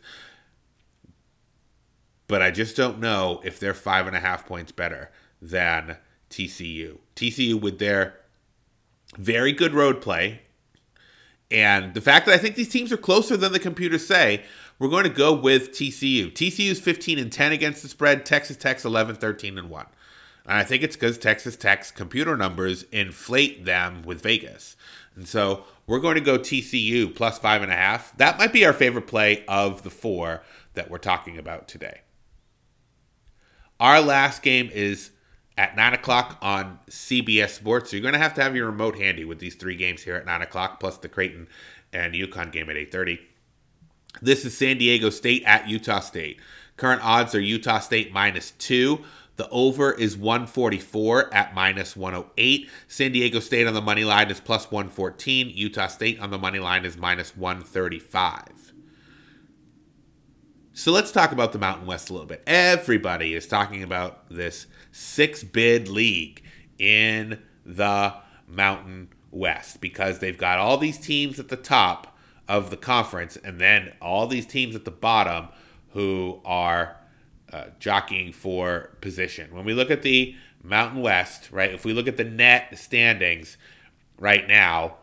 But 2.27 2.41
I 2.41 2.51
just 2.51 2.75
don't 2.75 2.99
know 2.99 3.41
if 3.43 3.60
they're 3.60 3.73
five 3.73 4.05
and 4.05 4.15
a 4.15 4.19
half 4.19 4.45
points 4.45 4.71
better 4.71 5.10
than 5.41 5.97
TCU. 6.29 6.97
TCU 7.15 7.60
with 7.60 7.79
their 7.79 8.19
very 9.17 9.51
good 9.51 9.73
road 9.73 10.01
play. 10.01 10.41
And 11.49 11.95
the 11.95 12.01
fact 12.01 12.27
that 12.27 12.36
I 12.36 12.38
think 12.38 12.55
these 12.55 12.69
teams 12.69 12.91
are 12.91 12.97
closer 12.97 13.36
than 13.36 13.51
the 13.51 13.60
computers 13.60 14.05
say, 14.05 14.43
we're 14.77 14.89
going 14.89 15.05
to 15.05 15.10
go 15.10 15.34
with 15.34 15.71
TCU. 15.71 16.32
TCU's 16.32 16.79
15 16.79 17.17
and 17.17 17.32
10 17.32 17.51
against 17.51 17.82
the 17.82 17.89
spread, 17.89 18.25
Texas 18.25 18.58
Tech's 18.58 18.86
11, 18.86 19.15
13 19.15 19.58
and 19.58 19.69
1. 19.69 19.86
I 20.45 20.63
think 20.63 20.84
it's 20.84 20.95
because 20.95 21.17
Texas 21.17 21.56
Tech's 21.56 21.91
computer 21.91 22.36
numbers 22.36 22.84
inflate 22.91 23.65
them 23.65 24.02
with 24.04 24.21
Vegas. 24.21 24.75
And 25.15 25.28
so 25.28 25.65
we're 25.86 25.99
going 25.99 26.15
to 26.15 26.21
go 26.21 26.39
TCU 26.39 27.13
plus 27.13 27.38
five 27.38 27.62
and 27.62 27.71
a 27.71 27.75
half. 27.75 28.15
That 28.17 28.38
might 28.38 28.54
be 28.54 28.65
our 28.65 28.73
favorite 28.73 29.08
play 29.08 29.43
of 29.47 29.84
the 29.84 29.89
four 29.89 30.43
that 30.73 30.89
we're 30.89 30.97
talking 30.97 31.38
about 31.38 31.67
today. 31.67 32.02
Our 33.80 34.02
last 34.02 34.41
game 34.41 34.69
is 34.73 35.12
at 35.58 35.75
9 35.75 35.93
o'clock 35.93 36.38
on 36.41 36.80
CBS 36.89 37.49
Sports. 37.49 37.89
So 37.89 37.97
you're 37.97 38.02
going 38.02 38.13
to 38.13 38.19
have 38.19 38.34
to 38.36 38.43
have 38.43 38.56
your 38.56 38.67
remote 38.67 38.97
handy 38.97 39.25
with 39.25 39.39
these 39.39 39.56
three 39.56 39.75
games 39.75 40.04
here 40.04 40.15
at 40.15 40.25
9 40.25 40.41
o'clock, 40.41 40.80
plus 40.80 40.97
the 40.97 41.10
Creighton 41.10 41.47
and 41.91 42.13
UConn 42.13 42.52
game 42.52 42.69
at 42.69 42.78
8.30. 42.78 43.19
This 44.21 44.45
is 44.45 44.58
San 44.58 44.78
Diego 44.78 45.10
State 45.10 45.43
at 45.45 45.67
Utah 45.67 45.99
State. 45.99 46.39
Current 46.78 47.04
odds 47.04 47.36
are 47.36 47.41
Utah 47.41 47.80
State 47.80 48.13
minus 48.13 48.52
2. 48.52 49.04
The 49.39 49.49
over 49.52 49.93
is 49.93 50.17
144 50.17 51.34
at 51.34 51.56
minus 51.56 51.95
108. 51.95 52.69
San 52.89 53.13
Diego 53.13 53.39
State 53.39 53.67
on 53.67 53.73
the 53.73 53.82
money 53.82 54.04
line 54.04 54.30
is 54.30 54.41
plus 54.41 54.69
114. 54.69 55.49
Utah 55.56 55.88
State 55.88 56.19
on 56.19 56.30
the 56.30 56.38
money 56.38 56.60
line 56.60 56.84
is 56.84 56.97
minus 56.97 57.38
135. 57.38 58.73
So 60.73 60.91
let's 60.91 61.13
talk 61.13 61.32
about 61.32 61.54
the 61.54 61.58
Mountain 61.58 61.88
West 61.88 62.10
a 62.10 62.13
little 62.13 62.28
bit. 62.28 62.43
Everybody 62.45 63.34
is 63.34 63.47
talking 63.47 63.82
about 63.82 64.30
this 64.30 64.67
six 64.91 65.41
bid 65.41 65.88
league 65.88 66.43
in 66.78 67.39
the 67.65 68.15
Mountain 68.45 69.08
West 69.32 69.80
because 69.80 70.19
they've 70.19 70.38
got 70.38 70.60
all 70.60 70.78
these 70.78 70.97
teams 70.97 71.39
at 71.39 71.47
the 71.47 71.56
top 71.56 72.17
of 72.49 72.71
the 72.71 72.78
conference 72.78 73.38
and 73.38 73.58
then 73.58 73.93
all 74.02 74.28
these 74.28 74.45
teams 74.45 74.75
at 74.75 74.84
the 74.84 74.91
bottom 74.91 75.47
who 75.91 76.41
are 76.43 76.98
uh, 77.51 77.65
jockeying 77.79 78.33
for 78.33 78.91
position. 79.01 79.53
When 79.53 79.65
we 79.65 79.73
look 79.73 79.91
at 79.91 80.01
the 80.01 80.35
Mountain 80.63 81.01
West, 81.01 81.51
right, 81.51 81.73
if 81.73 81.85
we 81.85 81.93
look 81.93 82.07
at 82.07 82.17
the 82.17 82.23
net 82.23 82.77
standings 82.77 83.57
right 84.17 84.47
now, 84.47 84.97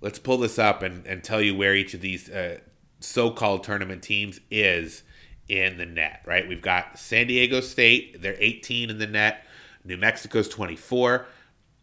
let's 0.00 0.18
pull 0.18 0.38
this 0.38 0.58
up 0.58 0.82
and, 0.82 1.06
and 1.06 1.22
tell 1.22 1.40
you 1.40 1.54
where 1.54 1.74
each 1.74 1.94
of 1.94 2.00
these 2.00 2.28
uh, 2.28 2.58
so-called 3.00 3.64
tournament 3.64 4.02
teams 4.02 4.40
is 4.50 5.02
in 5.48 5.78
the 5.78 5.86
net, 5.86 6.22
right? 6.26 6.46
We've 6.46 6.62
got 6.62 6.98
San 6.98 7.26
Diego 7.26 7.60
State, 7.60 8.20
they're 8.20 8.36
18 8.38 8.90
in 8.90 8.98
the 8.98 9.06
net. 9.06 9.44
New 9.84 9.96
Mexico's 9.96 10.48
24. 10.48 11.26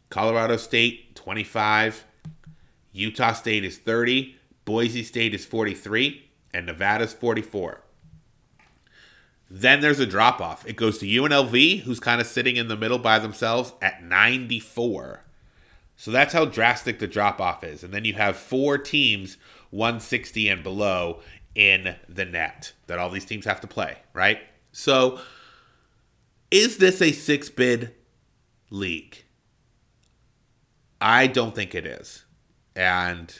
Colorado 0.09 0.57
State 0.57 1.15
25. 1.15 2.05
Utah 2.93 3.33
State 3.33 3.65
is 3.65 3.77
30. 3.77 4.35
Boise 4.63 5.03
State 5.03 5.33
is 5.33 5.45
43 5.45 6.23
and 6.53 6.65
Nevada's 6.65 7.13
44. 7.13 7.81
Then 9.49 9.81
there's 9.81 9.99
a 9.99 10.05
drop 10.05 10.41
off. 10.41 10.65
It 10.67 10.75
goes 10.75 10.97
to 10.99 11.05
UNLV, 11.05 11.81
who's 11.81 11.99
kind 11.99 12.19
of 12.19 12.27
sitting 12.27 12.55
in 12.55 12.67
the 12.67 12.75
middle 12.75 12.97
by 12.97 13.19
themselves 13.19 13.73
at 13.81 14.03
94. 14.03 15.23
So 15.95 16.11
that's 16.11 16.33
how 16.33 16.45
drastic 16.45 16.99
the 16.99 17.07
drop 17.07 17.39
off 17.39 17.63
is. 17.63 17.83
And 17.83 17.93
then 17.93 18.05
you 18.05 18.13
have 18.13 18.35
four 18.35 18.77
teams 18.77 19.37
160 19.69 20.49
and 20.49 20.63
below 20.63 21.21
in 21.53 21.95
the 22.09 22.25
net 22.25 22.73
that 22.87 22.99
all 22.99 23.09
these 23.09 23.25
teams 23.25 23.45
have 23.45 23.61
to 23.61 23.67
play, 23.67 23.97
right? 24.13 24.39
So 24.71 25.19
is 26.51 26.77
this 26.77 27.01
a 27.01 27.11
six 27.11 27.49
bid 27.49 27.93
league? 28.69 29.23
I 30.99 31.27
don't 31.27 31.55
think 31.55 31.73
it 31.75 31.85
is. 31.85 32.25
And 32.75 33.33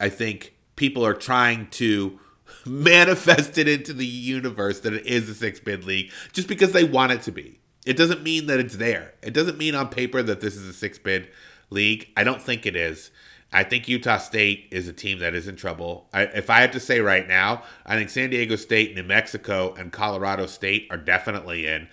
I 0.00 0.08
think 0.08 0.54
people 0.74 1.04
are 1.04 1.14
trying 1.14 1.68
to 1.68 2.18
manifest 2.66 3.58
it 3.58 3.68
into 3.68 3.92
the 3.92 4.06
universe 4.06 4.80
that 4.80 4.92
it 4.92 5.06
is 5.06 5.28
a 5.28 5.34
six 5.34 5.60
bid 5.60 5.84
league 5.84 6.10
just 6.32 6.48
because 6.48 6.72
they 6.72 6.84
want 6.84 7.12
it 7.12 7.22
to 7.22 7.32
be. 7.32 7.60
It 7.86 7.96
doesn't 7.96 8.22
mean 8.22 8.46
that 8.46 8.60
it's 8.60 8.76
there. 8.76 9.14
It 9.22 9.32
doesn't 9.32 9.58
mean 9.58 9.74
on 9.74 9.88
paper 9.88 10.22
that 10.22 10.40
this 10.40 10.56
is 10.56 10.68
a 10.68 10.72
six 10.72 10.98
bid 10.98 11.28
league. 11.70 12.08
I 12.16 12.24
don't 12.24 12.42
think 12.42 12.66
it 12.66 12.76
is. 12.76 13.10
I 13.52 13.64
think 13.64 13.88
Utah 13.88 14.18
State 14.18 14.68
is 14.70 14.86
a 14.86 14.92
team 14.92 15.18
that 15.18 15.34
is 15.34 15.48
in 15.48 15.56
trouble. 15.56 16.08
I, 16.12 16.22
if 16.22 16.50
I 16.50 16.60
had 16.60 16.72
to 16.74 16.80
say 16.80 17.00
right 17.00 17.26
now, 17.26 17.64
I 17.84 17.96
think 17.96 18.08
San 18.10 18.30
Diego 18.30 18.54
State, 18.54 18.94
New 18.94 19.02
Mexico, 19.02 19.74
and 19.74 19.90
Colorado 19.90 20.46
State 20.46 20.86
are 20.90 20.96
definitely 20.96 21.66
in. 21.66 21.88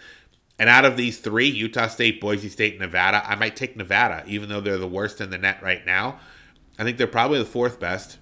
And 0.59 0.69
out 0.69 0.85
of 0.85 0.97
these 0.97 1.17
three, 1.19 1.47
Utah 1.47 1.87
State, 1.87 2.21
Boise 2.21 2.49
State, 2.49 2.79
Nevada, 2.79 3.23
I 3.27 3.35
might 3.35 3.55
take 3.55 3.75
Nevada, 3.75 4.23
even 4.27 4.49
though 4.49 4.61
they're 4.61 4.77
the 4.77 4.87
worst 4.87 5.21
in 5.21 5.29
the 5.29 5.37
net 5.37 5.61
right 5.61 5.85
now. 5.85 6.19
I 6.77 6.83
think 6.83 6.97
they're 6.97 7.07
probably 7.07 7.39
the 7.39 7.45
fourth 7.45 7.79
best. 7.79 8.17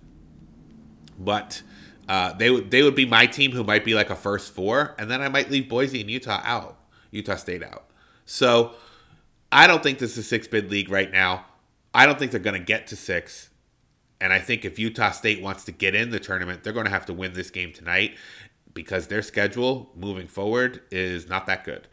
But 1.18 1.62
uh, 2.08 2.34
they 2.34 2.50
would 2.50 2.72
they 2.72 2.84
would 2.84 2.96
be 2.96 3.06
my 3.06 3.26
team 3.26 3.52
who 3.52 3.64
might 3.64 3.84
be 3.84 3.94
like 3.94 4.10
a 4.10 4.16
first 4.16 4.54
four, 4.54 4.96
and 4.98 5.10
then 5.10 5.22
I 5.22 5.30
might 5.30 5.50
leave 5.50 5.68
Boise 5.70 6.02
and 6.02 6.10
Utah 6.10 6.42
out, 6.44 6.78
Utah 7.12 7.36
State 7.36 7.64
out. 7.64 7.86
So 8.26 8.74
I 9.52 9.68
don't 9.68 9.82
think 9.82 10.00
this 10.00 10.12
is 10.14 10.20
a 10.20 10.24
six 10.24 10.48
bid 10.48 10.70
league 10.70 10.90
right 10.90 11.12
now. 11.12 11.46
I 11.94 12.06
don't 12.06 12.20
think 12.20 12.32
they're 12.32 12.40
going 12.40 12.60
to 12.60 12.66
get 12.66 12.88
to 12.88 12.96
six. 12.96 13.50
And 14.22 14.32
I 14.32 14.40
think 14.40 14.66
if 14.66 14.80
Utah 14.80 15.12
State 15.12 15.42
wants 15.42 15.66
to 15.66 15.72
get 15.72 15.94
in 15.96 16.10
the 16.10 16.20
tournament, 16.20 16.64
they're 16.64 16.74
going 16.74 16.86
to 16.86 16.92
have 16.92 17.06
to 17.08 17.14
win 17.14 17.34
this 17.34 17.50
game 17.50 17.74
tonight 17.74 18.18
because 18.74 19.08
their 19.08 19.22
schedule 19.22 19.92
moving 19.96 20.28
forward 20.28 20.82
is 20.92 21.28
not 21.28 21.46
that 21.48 21.64
good. 21.64 21.88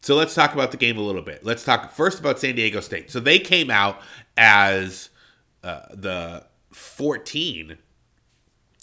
So 0.00 0.14
let's 0.14 0.34
talk 0.34 0.54
about 0.54 0.70
the 0.70 0.76
game 0.76 0.96
a 0.96 1.00
little 1.00 1.22
bit. 1.22 1.44
Let's 1.44 1.64
talk 1.64 1.92
first 1.92 2.20
about 2.20 2.38
San 2.38 2.54
Diego 2.54 2.80
State. 2.80 3.10
So 3.10 3.18
they 3.20 3.38
came 3.38 3.70
out 3.70 4.00
as 4.36 5.10
uh, 5.64 5.82
the 5.90 6.46
14, 6.72 7.78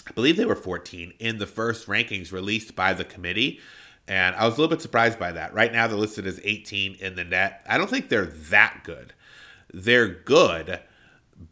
I 0.08 0.12
believe 0.12 0.38
they 0.38 0.46
were 0.46 0.56
14 0.56 1.13
in 1.20 1.38
the 1.38 1.48
first 1.48 1.88
rankings 1.88 2.32
released 2.32 2.76
by 2.76 2.94
the 2.94 3.06
committee. 3.06 3.60
And 4.08 4.36
I 4.36 4.46
was 4.46 4.58
a 4.58 4.62
little 4.62 4.76
bit 4.76 4.84
surprised 4.84 5.18
by 5.18 5.32
that. 5.32 5.54
Right 5.54 5.74
now, 5.74 5.88
they're 5.88 5.98
listed 5.98 6.28
as 6.28 6.39
18 6.44 6.96
in 7.00 7.15
the 7.15 7.24
net. 7.24 7.65
I 7.68 7.78
don't 7.78 7.89
think 7.89 8.10
they're 8.10 8.26
that 8.26 8.82
good 8.84 9.13
they're 9.76 10.08
good, 10.08 10.80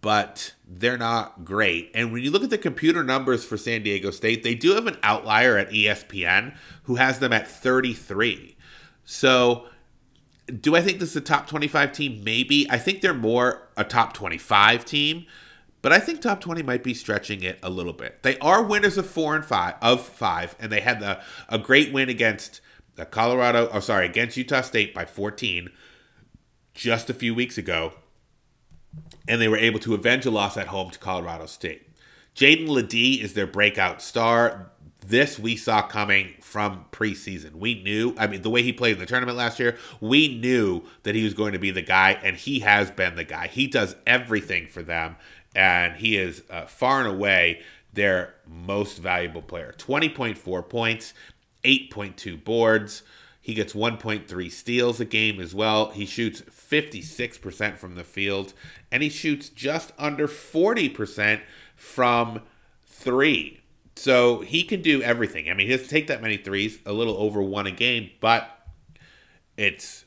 but 0.01 0.53
they're 0.67 0.97
not 0.97 1.43
great. 1.43 1.91
And 1.93 2.11
when 2.11 2.23
you 2.23 2.31
look 2.31 2.43
at 2.43 2.49
the 2.49 2.57
computer 2.57 3.03
numbers 3.03 3.43
for 3.43 3.57
San 3.57 3.83
Diego 3.83 4.11
State, 4.11 4.43
they 4.43 4.55
do 4.55 4.73
have 4.73 4.87
an 4.87 4.97
outlier 5.03 5.57
at 5.57 5.69
ESPN 5.71 6.55
who 6.83 6.95
has 6.95 7.19
them 7.19 7.33
at 7.33 7.47
33. 7.47 8.55
So, 9.03 9.67
do 10.59 10.75
I 10.75 10.81
think 10.81 10.99
this 10.99 11.11
is 11.11 11.15
a 11.15 11.21
top 11.21 11.47
25 11.47 11.91
team? 11.91 12.23
Maybe. 12.23 12.69
I 12.69 12.77
think 12.77 13.01
they're 13.01 13.13
more 13.13 13.67
a 13.77 13.83
top 13.83 14.13
25 14.13 14.85
team, 14.85 15.25
but 15.83 15.93
I 15.93 15.99
think 15.99 16.19
top 16.19 16.41
20 16.41 16.63
might 16.63 16.83
be 16.83 16.95
stretching 16.95 17.43
it 17.43 17.59
a 17.61 17.69
little 17.69 17.93
bit. 17.93 18.23
They 18.23 18.39
are 18.39 18.63
winners 18.63 18.97
of 18.97 19.05
four 19.05 19.35
and 19.35 19.45
five 19.45 19.75
of 19.83 20.03
five, 20.03 20.55
and 20.59 20.71
they 20.71 20.81
had 20.81 20.99
the, 20.99 21.21
a 21.47 21.59
great 21.59 21.93
win 21.93 22.09
against 22.09 22.61
Colorado. 23.11 23.69
Oh, 23.71 23.79
sorry, 23.79 24.07
against 24.07 24.35
Utah 24.35 24.61
State 24.61 24.95
by 24.95 25.05
14 25.05 25.69
just 26.73 27.11
a 27.11 27.13
few 27.13 27.35
weeks 27.35 27.59
ago 27.59 27.93
and 29.27 29.41
they 29.41 29.47
were 29.47 29.57
able 29.57 29.79
to 29.79 29.93
avenge 29.93 30.25
a 30.25 30.31
loss 30.31 30.57
at 30.57 30.67
home 30.67 30.89
to 30.91 30.99
Colorado 30.99 31.45
State. 31.45 31.87
Jaedon 32.35 32.67
LeDee 32.67 33.21
is 33.21 33.33
their 33.33 33.47
breakout 33.47 34.01
star. 34.01 34.71
This 35.05 35.37
we 35.37 35.55
saw 35.55 35.81
coming 35.81 36.33
from 36.39 36.85
preseason. 36.91 37.55
We 37.55 37.81
knew, 37.83 38.15
I 38.17 38.27
mean, 38.27 38.41
the 38.41 38.49
way 38.49 38.63
he 38.63 38.73
played 38.73 38.93
in 38.93 38.99
the 38.99 39.05
tournament 39.05 39.37
last 39.37 39.59
year, 39.59 39.77
we 39.99 40.39
knew 40.39 40.83
that 41.03 41.15
he 41.15 41.23
was 41.23 41.33
going 41.33 41.53
to 41.53 41.59
be 41.59 41.71
the 41.71 41.81
guy, 41.81 42.11
and 42.23 42.37
he 42.37 42.59
has 42.59 42.89
been 42.89 43.15
the 43.15 43.23
guy. 43.23 43.47
He 43.47 43.67
does 43.67 43.95
everything 44.07 44.67
for 44.67 44.81
them, 44.81 45.17
and 45.55 45.97
he 45.97 46.17
is 46.17 46.43
uh, 46.49 46.65
far 46.65 46.99
and 46.99 47.09
away 47.09 47.61
their 47.91 48.35
most 48.47 48.97
valuable 48.97 49.41
player. 49.41 49.73
20.4 49.77 50.69
points, 50.69 51.13
8.2 51.63 52.43
boards. 52.43 53.03
He 53.39 53.53
gets 53.53 53.73
1.3 53.73 54.51
steals 54.51 54.99
a 54.99 55.05
game 55.05 55.39
as 55.39 55.53
well. 55.53 55.91
He 55.91 56.05
shoots 56.05 56.41
56% 56.41 57.77
from 57.77 57.95
the 57.95 58.03
field, 58.03 58.53
and 58.91 59.03
he 59.03 59.09
shoots 59.09 59.49
just 59.49 59.91
under 59.97 60.27
40% 60.27 61.41
from 61.75 62.41
three. 62.85 63.59
So 63.95 64.39
he 64.39 64.63
can 64.63 64.81
do 64.81 65.01
everything. 65.01 65.49
I 65.49 65.53
mean, 65.53 65.67
he 65.67 65.73
doesn't 65.73 65.89
take 65.89 66.07
that 66.07 66.21
many 66.21 66.37
threes, 66.37 66.79
a 66.85 66.93
little 66.93 67.17
over 67.17 67.41
one 67.41 67.67
a 67.67 67.71
game, 67.71 68.09
but 68.21 68.49
it's 69.57 70.05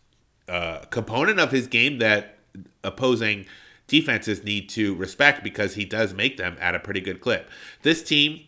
a 0.48 0.86
component 0.90 1.38
of 1.38 1.52
his 1.52 1.66
game 1.66 1.98
that 1.98 2.38
opposing 2.82 3.46
defenses 3.86 4.44
need 4.44 4.68
to 4.70 4.94
respect 4.96 5.42
because 5.42 5.74
he 5.74 5.84
does 5.84 6.12
make 6.12 6.36
them 6.36 6.56
at 6.60 6.74
a 6.74 6.80
pretty 6.80 7.00
good 7.00 7.20
clip. 7.20 7.48
This 7.82 8.02
team 8.02 8.40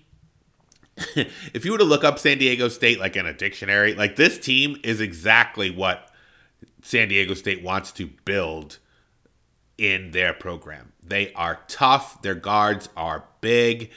if 1.55 1.65
you 1.65 1.73
were 1.73 1.79
to 1.79 1.85
look 1.85 2.05
up 2.05 2.19
San 2.19 2.39
Diego 2.39 2.69
State 2.69 2.99
like 2.99 3.17
in 3.17 3.27
a 3.27 3.33
dictionary, 3.33 3.95
like 3.95 4.17
this 4.17 4.39
team 4.39 4.79
is 4.83 5.01
exactly 5.01 5.71
what 5.71 6.11
San 6.83 7.09
Diego 7.09 7.35
State 7.35 7.63
wants 7.63 7.93
to 7.93 8.09
build 8.25 8.79
in 9.77 10.11
their 10.11 10.33
program. 10.33 10.93
They 11.03 11.33
are 11.35 11.61
tough, 11.69 12.21
their 12.23 12.35
guards 12.35 12.89
are 12.97 13.25
big, 13.41 13.91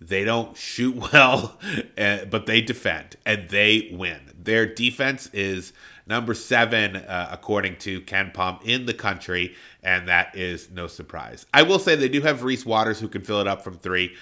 they 0.00 0.24
don't 0.24 0.56
shoot 0.56 0.96
well, 1.12 1.58
eh, 1.96 2.24
but 2.24 2.46
they 2.46 2.60
defend 2.60 3.16
and 3.24 3.48
they 3.48 3.90
win. 3.92 4.32
Their 4.36 4.66
defense 4.66 5.28
is 5.32 5.72
number 6.06 6.34
seven, 6.34 6.96
uh, 6.96 7.28
according 7.32 7.76
to 7.76 8.00
KenPom, 8.02 8.62
in 8.64 8.86
the 8.86 8.94
country, 8.94 9.54
and 9.82 10.08
that 10.08 10.36
is 10.36 10.70
no 10.70 10.86
surprise. 10.86 11.46
I 11.52 11.62
will 11.62 11.78
say 11.78 11.96
they 11.96 12.08
do 12.08 12.22
have 12.22 12.42
Reese 12.42 12.66
Waters 12.66 13.00
who 13.00 13.08
can 13.08 13.22
fill 13.22 13.40
it 13.40 13.46
up 13.46 13.62
from 13.62 13.74
three, 13.74 14.14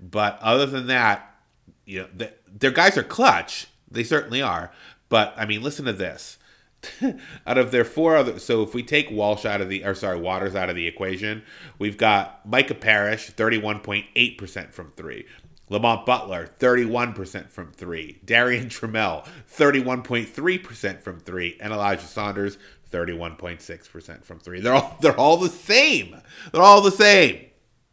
but 0.00 0.38
other 0.40 0.66
than 0.66 0.86
that, 0.88 1.34
you 1.84 2.00
know, 2.00 2.08
the, 2.14 2.32
their 2.46 2.70
guys 2.70 2.96
are 2.96 3.02
clutch. 3.02 3.68
They 3.90 4.04
certainly 4.04 4.42
are. 4.42 4.72
But 5.08 5.34
I 5.36 5.46
mean, 5.46 5.62
listen 5.62 5.84
to 5.84 5.92
this. 5.92 6.38
out 7.46 7.58
of 7.58 7.70
their 7.70 7.84
four 7.84 8.16
other, 8.16 8.38
so 8.38 8.62
if 8.62 8.74
we 8.74 8.82
take 8.82 9.10
Walsh 9.10 9.44
out 9.44 9.60
of 9.60 9.68
the, 9.68 9.84
or 9.84 9.94
sorry, 9.94 10.20
Waters 10.20 10.54
out 10.54 10.70
of 10.70 10.76
the 10.76 10.86
equation, 10.86 11.42
we've 11.78 11.96
got 11.96 12.46
Micah 12.46 12.74
Parrish, 12.74 13.30
thirty-one 13.30 13.80
point 13.80 14.06
eight 14.14 14.38
percent 14.38 14.72
from 14.72 14.92
three. 14.96 15.26
Lamont 15.68 16.06
Butler, 16.06 16.48
31% 16.60 17.50
from 17.50 17.72
three. 17.72 18.20
Darrion 18.24 18.66
Trammell, 18.66 19.26
31.3% 19.52 21.00
from 21.02 21.18
three. 21.18 21.56
And 21.60 21.72
Elijah 21.72 22.06
Saunders, 22.06 22.56
31.6% 22.92 24.24
from 24.24 24.38
three. 24.38 24.60
They're 24.60 24.74
all 24.74 24.96
they're 25.00 25.18
all 25.18 25.36
the 25.36 25.48
same. 25.48 26.20
They're 26.52 26.62
all 26.62 26.80
the 26.80 26.90
same. 26.90 27.46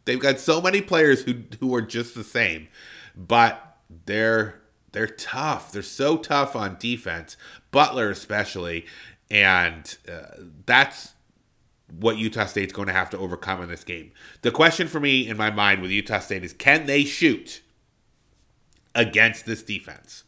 They've 0.04 0.20
got 0.20 0.38
so 0.38 0.60
many 0.60 0.80
players 0.80 1.22
who 1.22 1.42
who 1.60 1.74
are 1.74 1.82
just 1.82 2.14
the 2.14 2.24
same. 2.24 2.68
But 3.16 3.78
they're 4.06 4.60
they're 4.92 5.06
tough. 5.06 5.72
They're 5.72 5.82
so 5.82 6.16
tough 6.16 6.54
on 6.54 6.76
defense, 6.78 7.36
Butler 7.72 8.10
especially, 8.10 8.86
and 9.30 9.96
uh, 10.08 10.44
that's 10.66 11.14
what 11.90 12.16
Utah 12.16 12.46
State's 12.46 12.72
going 12.72 12.88
to 12.88 12.94
have 12.94 13.10
to 13.10 13.18
overcome 13.18 13.62
in 13.62 13.68
this 13.68 13.84
game. 13.84 14.12
The 14.42 14.50
question 14.50 14.88
for 14.88 15.00
me 15.00 15.28
in 15.28 15.36
my 15.36 15.50
mind 15.50 15.82
with 15.82 15.90
Utah 15.90 16.20
State 16.20 16.44
is 16.44 16.52
can 16.52 16.86
they 16.86 17.04
shoot 17.04 17.62
against 18.94 19.46
this 19.46 19.62
defense? 19.62 20.24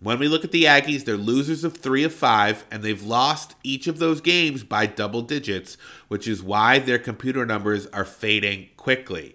When 0.00 0.18
we 0.18 0.28
look 0.28 0.44
at 0.44 0.52
the 0.52 0.64
Aggies, 0.64 1.04
they're 1.04 1.16
losers 1.16 1.64
of 1.64 1.78
three 1.78 2.04
of 2.04 2.12
five, 2.12 2.66
and 2.70 2.82
they've 2.82 3.02
lost 3.02 3.54
each 3.62 3.86
of 3.86 3.98
those 3.98 4.20
games 4.20 4.62
by 4.62 4.84
double 4.84 5.22
digits, 5.22 5.78
which 6.08 6.28
is 6.28 6.42
why 6.42 6.78
their 6.78 6.98
computer 6.98 7.46
numbers 7.46 7.86
are 7.86 8.04
fading 8.04 8.68
quickly. 8.76 9.34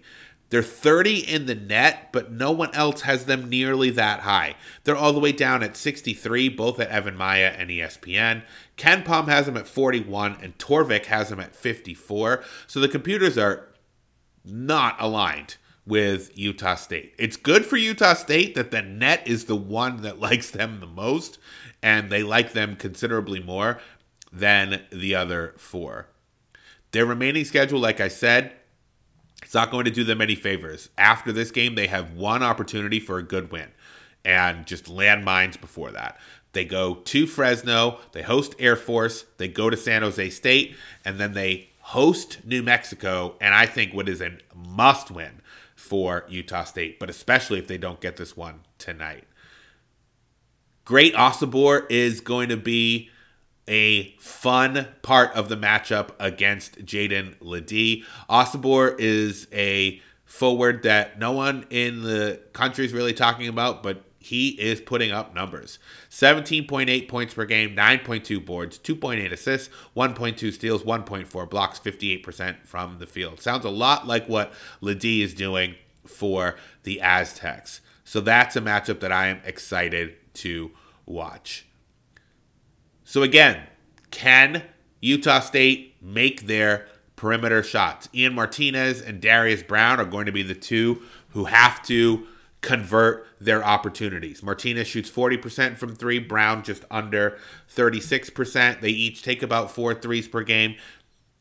They're 0.50 0.62
30 0.62 1.28
in 1.28 1.46
the 1.46 1.54
net, 1.54 2.10
but 2.12 2.30
no 2.30 2.50
one 2.50 2.74
else 2.74 3.02
has 3.02 3.24
them 3.24 3.48
nearly 3.48 3.90
that 3.90 4.20
high. 4.20 4.56
They're 4.84 4.96
all 4.96 5.12
the 5.12 5.20
way 5.20 5.32
down 5.32 5.62
at 5.62 5.76
63, 5.76 6.48
both 6.50 6.78
at 6.78 6.90
EvanMiya 6.90 7.58
and 7.58 7.70
ESPN. 7.70 8.42
KenPom 8.76 9.28
has 9.28 9.46
them 9.46 9.56
at 9.56 9.68
41, 9.68 10.38
and 10.42 10.58
Torvik 10.58 11.06
has 11.06 11.30
them 11.30 11.40
at 11.40 11.56
54. 11.56 12.44
So 12.66 12.80
the 12.80 12.88
computers 12.88 13.38
are 13.38 13.68
not 14.44 14.96
aligned 15.00 15.56
with 15.90 16.30
Utah 16.38 16.76
State. 16.76 17.12
It's 17.18 17.36
good 17.36 17.66
for 17.66 17.76
Utah 17.76 18.14
State 18.14 18.54
that 18.54 18.70
the 18.70 18.80
net 18.80 19.26
is 19.26 19.44
the 19.44 19.56
one 19.56 20.02
that 20.02 20.20
likes 20.28 20.50
them 20.50 20.80
the 20.80 20.86
most, 20.86 21.38
and 21.82 22.08
they 22.08 22.22
like 22.22 22.52
them 22.52 22.76
considerably 22.76 23.40
more 23.40 23.80
than 24.32 24.82
the 24.90 25.14
other 25.14 25.54
four. 25.58 26.06
Their 26.92 27.04
remaining 27.04 27.44
schedule, 27.44 27.80
like 27.80 28.00
I 28.00 28.08
said, 28.08 28.52
it's 29.42 29.54
not 29.54 29.70
going 29.70 29.84
to 29.84 29.90
do 29.90 30.04
them 30.04 30.20
any 30.20 30.36
favors. 30.36 30.90
After 30.96 31.32
this 31.32 31.50
game, 31.50 31.74
they 31.74 31.88
have 31.88 32.12
one 32.12 32.42
opportunity 32.42 33.00
for 33.00 33.18
a 33.18 33.22
good 33.22 33.50
win 33.50 33.68
and 34.24 34.66
just 34.66 34.84
landmines 34.84 35.60
before 35.60 35.90
that. 35.90 36.18
They 36.52 36.64
go 36.64 36.94
to 36.94 37.26
Fresno, 37.26 37.98
they 38.12 38.22
host 38.22 38.54
Air 38.58 38.76
Force, 38.76 39.24
they 39.38 39.48
go 39.48 39.70
to 39.70 39.76
San 39.76 40.02
Jose 40.02 40.30
State, 40.30 40.76
and 41.04 41.18
then 41.18 41.32
they 41.32 41.70
host 41.80 42.44
New 42.44 42.62
Mexico. 42.62 43.36
And 43.40 43.54
I 43.54 43.66
think 43.66 43.92
what 43.92 44.08
is 44.08 44.20
a 44.20 44.36
must 44.54 45.10
win 45.10 45.39
for 45.80 46.26
Utah 46.28 46.64
State, 46.64 47.00
but 47.00 47.08
especially 47.08 47.58
if 47.58 47.66
they 47.66 47.78
don't 47.78 48.00
get 48.00 48.18
this 48.18 48.36
one 48.36 48.60
tonight. 48.78 49.24
Great 50.84 51.14
Osobor 51.14 51.86
is 51.90 52.20
going 52.20 52.50
to 52.50 52.56
be 52.56 53.08
a 53.66 54.12
fun 54.18 54.88
part 55.00 55.32
of 55.34 55.48
the 55.48 55.56
matchup 55.56 56.10
against 56.20 56.84
Jaedon 56.84 57.34
LeDee. 57.40 58.04
Osobor 58.28 58.94
is 58.98 59.48
a 59.52 60.02
forward 60.26 60.82
that 60.82 61.18
no 61.18 61.32
one 61.32 61.66
in 61.70 62.02
the 62.02 62.40
country 62.52 62.84
is 62.84 62.92
really 62.92 63.14
talking 63.14 63.48
about, 63.48 63.82
but 63.82 64.04
he 64.30 64.50
is 64.60 64.80
putting 64.80 65.10
up 65.10 65.34
numbers 65.34 65.80
17.8 66.08 67.08
points 67.08 67.34
per 67.34 67.44
game, 67.44 67.74
9.2 67.74 68.44
boards, 68.46 68.78
2.8 68.78 69.32
assists, 69.32 69.74
1.2 69.96 70.52
steals, 70.52 70.84
1.4 70.84 71.50
blocks, 71.50 71.80
58% 71.80 72.64
from 72.64 72.98
the 73.00 73.08
field. 73.08 73.40
Sounds 73.40 73.64
a 73.64 73.70
lot 73.70 74.06
like 74.06 74.28
what 74.28 74.52
LeDee 74.80 75.22
is 75.22 75.34
doing 75.34 75.74
for 76.06 76.54
the 76.84 77.00
Aztecs. 77.00 77.80
So 78.04 78.20
that's 78.20 78.54
a 78.54 78.60
matchup 78.60 79.00
that 79.00 79.10
I 79.10 79.26
am 79.26 79.40
excited 79.44 80.14
to 80.34 80.70
watch. 81.06 81.66
So 83.02 83.24
again, 83.24 83.64
can 84.12 84.62
Utah 85.00 85.40
State 85.40 85.96
make 86.00 86.46
their 86.46 86.86
perimeter 87.16 87.64
shots? 87.64 88.08
Ian 88.14 88.36
Martinez 88.36 89.02
and 89.02 89.20
Darius 89.20 89.64
Brown 89.64 89.98
are 89.98 90.04
going 90.04 90.26
to 90.26 90.32
be 90.32 90.44
the 90.44 90.54
two 90.54 91.02
who 91.30 91.46
have 91.46 91.82
to 91.86 92.28
convert 92.60 93.26
their 93.40 93.64
opportunities. 93.64 94.42
Martinez 94.42 94.86
shoots 94.86 95.10
40% 95.10 95.76
from 95.76 95.94
three, 95.94 96.18
Brown 96.18 96.62
just 96.62 96.84
under 96.90 97.38
36%. 97.74 98.80
They 98.80 98.90
each 98.90 99.22
take 99.22 99.42
about 99.42 99.70
four 99.70 99.94
threes 99.94 100.28
per 100.28 100.42
game. 100.42 100.76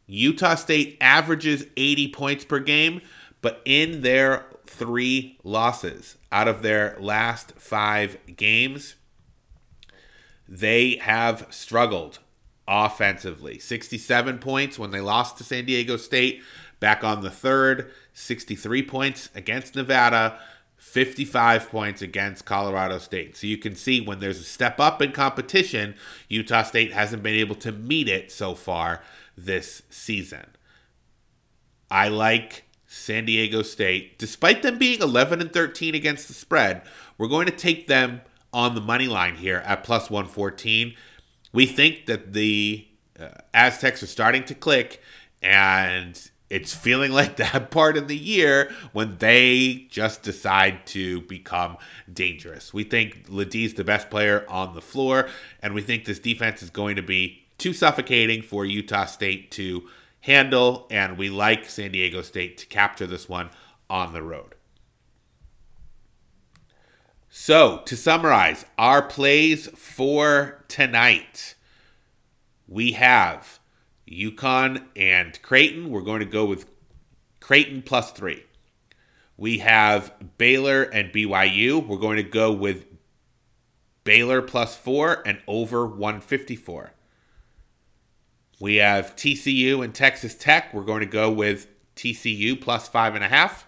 Utah 0.08 0.56
State 0.56 0.98
averages 1.02 1.66
80 1.78 2.12
points 2.12 2.46
per 2.46 2.60
game, 2.60 3.02
but 3.42 3.62
in 3.66 4.02
their 4.02 4.46
three 4.66 5.38
losses 5.44 6.18
out 6.32 6.48
of 6.48 6.62
their 6.62 6.96
last 7.00 7.54
five 7.58 8.18
games, 8.36 8.96
they 10.48 10.96
have 10.98 11.46
struggled 11.50 12.20
offensively. 12.68 13.60
67 13.60 14.40
points 14.40 14.80
when 14.80 14.92
they 14.92 15.02
lost 15.02 15.38
to 15.38 15.44
San 15.44 15.66
Diego 15.66 15.98
State 15.98 16.42
back 16.80 17.04
on 17.04 17.22
the 17.22 17.30
third, 17.30 17.92
63 18.14 18.84
points 18.84 19.30
against 19.36 19.76
Nevada, 19.76 20.40
55 20.80 21.70
points 21.70 22.02
against 22.02 22.46
Colorado 22.46 22.98
State. 22.98 23.38
So 23.38 23.46
you 23.46 23.58
can 23.58 23.76
see 23.76 24.02
when 24.02 24.20
there's 24.20 24.40
a 24.40 24.44
step 24.44 24.80
up 24.80 25.02
in 25.02 25.12
competition, 25.12 25.94
Utah 26.30 26.64
State 26.64 26.94
hasn't 26.94 27.22
been 27.22 27.36
able 27.36 27.56
to 27.56 27.72
meet 27.72 28.08
it 28.08 28.32
so 28.32 28.56
far 28.56 29.04
this 29.38 29.84
season. 29.90 30.48
I 31.92 32.08
like 32.08 32.64
San 32.88 33.26
Diego 33.26 33.62
State, 33.62 34.18
despite 34.18 34.64
them 34.64 34.80
being 34.80 35.02
11 35.02 35.42
and 35.42 35.54
13 35.54 35.94
against 35.94 36.28
the 36.28 36.34
spread, 36.34 36.82
we're 37.20 37.28
going 37.28 37.46
to 37.46 37.56
take 37.56 37.88
them 37.88 38.22
on 38.52 38.74
the 38.74 38.82
money 38.82 39.08
line 39.08 39.36
here 39.36 39.62
at 39.66 39.84
plus 39.84 40.10
114. 40.10 40.96
We 41.54 41.66
think 41.68 42.08
that 42.08 42.34
the 42.34 42.88
uh, 43.20 43.30
Aztecs 43.54 44.02
are 44.02 44.08
starting 44.08 44.44
to 44.46 44.56
click, 44.56 45.02
and 45.42 46.32
it's 46.50 46.74
feeling 46.74 47.12
like 47.12 47.38
that 47.38 47.72
part 47.72 47.98
of 47.98 48.08
the 48.08 48.18
year 48.18 48.72
when 48.92 49.18
they 49.18 49.88
just 49.90 50.24
decide 50.24 50.86
to 50.88 51.22
become 51.22 51.78
dangerous. 52.12 52.74
We 52.74 52.84
think 52.84 53.26
LeDee's 53.28 53.76
the 53.76 53.84
best 53.84 54.10
player 54.10 54.46
on 54.50 54.76
the 54.76 54.82
floor, 54.82 55.30
and 55.62 55.74
we 55.74 55.82
think 55.82 56.06
this 56.06 56.20
defense 56.20 56.64
is 56.64 56.70
going 56.70 56.96
to 56.96 57.04
be 57.04 57.44
too 57.58 57.74
suffocating 57.74 58.42
for 58.42 58.66
Utah 58.66 59.06
State 59.06 59.52
to 59.52 59.88
handle, 60.22 60.88
and 60.90 61.18
we 61.18 61.30
like 61.30 61.70
San 61.70 61.92
Diego 61.92 62.22
State 62.22 62.58
to 62.58 62.66
capture 62.66 63.08
this 63.08 63.30
one 63.30 63.50
on 63.90 64.14
the 64.14 64.24
road. 64.24 64.56
So, 67.30 67.84
to 67.86 67.96
summarize, 67.96 68.66
our 68.78 69.04
plays 69.04 69.68
for 69.68 70.66
tonight 70.68 71.56
we 72.70 72.94
have 72.94 73.59
UConn 74.10 74.84
and 74.96 75.42
Creighton. 75.42 75.90
We're 75.90 76.02
going 76.02 76.20
to 76.20 76.26
go 76.26 76.46
with 76.46 76.66
Creighton 77.40 77.82
plus 77.82 78.12
three. 78.12 78.44
We 79.38 79.60
have 79.60 80.14
Baylor 80.38 80.84
and 80.84 81.14
BYU. 81.14 81.86
We're 81.86 81.98
going 81.98 82.18
to 82.18 82.24
go 82.24 82.52
with 82.52 82.86
Baylor 84.04 84.42
plus 84.42 84.76
four 84.76 85.22
and 85.26 85.40
over 85.48 85.86
154. 85.86 86.92
We 88.60 88.76
have 88.76 89.16
TCU 89.16 89.84
and 89.84 89.96
Texas 89.96 90.36
Tech. 90.36 90.74
We're 90.74 90.84
going 90.84 91.00
to 91.00 91.06
go 91.06 91.32
with 91.32 91.68
TCU 91.96 92.60
plus 92.60 92.90
five 92.90 93.16
and 93.16 93.24
a 93.24 93.30
half. 93.30 93.66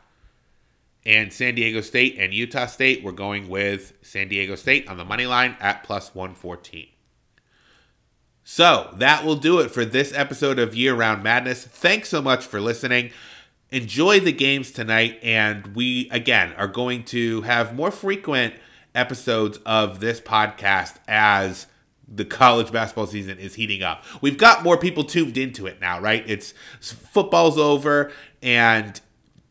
And 1.06 1.32
San 1.32 1.56
Diego 1.56 1.82
State 1.82 2.18
and 2.20 2.34
Utah 2.34 2.68
State, 2.68 3.04
we're 3.04 3.12
going 3.12 3.48
with 3.48 3.94
San 4.02 4.28
Diego 4.28 4.56
State 4.56 4.88
on 4.88 4.98
the 4.98 5.06
money 5.06 5.26
line 5.26 5.56
at 5.60 5.84
plus 5.84 6.14
114. 6.14 6.88
So 8.44 8.94
that 8.98 9.24
will 9.24 9.36
do 9.36 9.60
it 9.60 9.70
for 9.70 9.86
this 9.86 10.14
episode 10.14 10.60
of 10.60 10.76
Year 10.76 10.96
Round 10.96 11.24
Madness. 11.24 11.64
Thanks 11.64 12.10
so 12.10 12.22
much 12.22 12.46
for 12.46 12.60
listening. 12.60 13.12
Enjoy 13.70 14.20
the 14.20 14.34
games 14.34 14.72
tonight, 14.72 15.20
and 15.24 15.76
we 15.76 16.10
again 16.10 16.54
are 16.58 16.68
going 16.68 17.04
to 17.06 17.42
have 17.42 17.76
more 17.76 17.92
frequent 17.92 18.56
episodes 18.94 19.60
of 19.66 20.00
this 20.00 20.20
podcast 20.20 20.96
as 21.08 21.68
the 22.14 22.26
college 22.26 22.72
basketball 22.72 23.08
season 23.08 23.39
is 23.39 23.56
heating 23.56 23.84
up. 23.84 24.04
We've 24.22 24.38
got 24.38 24.64
more 24.64 24.78
people 24.78 25.06
tuned 25.06 25.38
into 25.38 25.68
it 25.68 25.80
now, 25.80 26.02
right? 26.02 26.24
It's 26.28 26.54
football's 26.82 27.58
over 27.58 28.12
and 28.42 29.00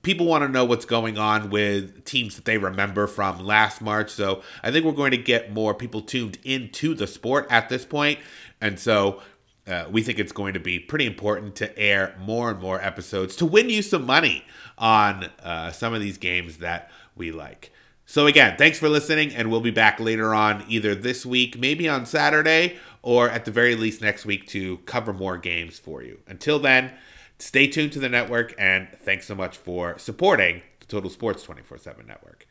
people 0.03 0.27
want 0.27 0.43
to 0.43 0.49
know 0.49 0.65
what's 0.65 0.85
going 0.85 1.19
on 1.19 1.51
with 1.51 2.05
teams 2.05 2.37
that 2.37 2.45
they 2.45 2.59
remember 2.59 3.07
from 3.07 3.39
last 3.39 3.81
March. 3.81 4.11
So 4.11 4.43
I 4.63 4.71
think 4.71 4.85
we're 4.85 4.93
going 4.93 5.11
to 5.13 5.17
get 5.17 5.53
more 5.53 5.75
people 5.75 6.03
tuned 6.03 6.39
into 6.45 6.95
the 6.95 7.07
sport 7.07 7.47
at 7.51 7.69
this 7.69 7.85
point. 7.85 8.19
And 8.61 8.79
so 8.79 9.21
uh, 9.67 9.87
we 9.91 10.03
think 10.03 10.19
it's 10.19 10.33
going 10.33 10.55
to 10.55 10.61
be 10.61 10.79
pretty 10.79 11.07
important 11.07 11.55
to 11.57 11.79
air 11.79 12.15
more 12.19 12.51
and 12.51 12.61
more 12.61 12.83
episodes 12.83 13.37
to 13.37 13.47
win 13.47 13.71
you 13.71 13.83
some 13.83 14.05
money 14.05 14.45
on 14.79 15.25
uh, 15.43 15.71
some 15.71 15.95
of 15.95 16.01
these 16.01 16.19
games 16.19 16.59
that 16.59 16.91
we 17.15 17.31
like. 17.31 17.73
So, 18.07 18.27
again, 18.27 18.57
thanks 18.59 18.77
for 18.77 18.89
listening, 18.89 19.33
and 19.33 19.53
we'll 19.53 19.61
be 19.61 19.71
back 19.71 20.01
later 20.01 20.35
on 20.35 20.65
either 20.69 20.97
this 20.97 21.25
week, 21.25 21.57
maybe 21.57 21.89
on 21.89 22.07
Saturday, 22.07 22.77
or 23.03 23.31
at 23.31 23.45
the 23.45 23.53
very 23.53 23.77
least 23.77 24.03
next 24.03 24.27
week 24.27 24.49
to 24.49 24.79
cover 24.79 25.13
more 25.13 25.39
games 25.39 25.79
for 25.79 26.03
you. 26.03 26.19
Until 26.27 26.59
then, 26.59 26.93
stay 27.39 27.69
tuned 27.69 27.93
to 27.93 28.01
the 28.01 28.09
network, 28.09 28.53
and 28.59 28.89
thanks 28.99 29.27
so 29.27 29.37
much 29.37 29.57
for 29.57 29.97
supporting 29.97 30.63
the 30.81 30.87
Total 30.87 31.09
Sports 31.09 31.45
24 31.45 31.79
7 31.79 32.05
network. 32.05 32.49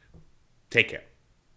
Take 0.69 0.87
care. 0.87 1.08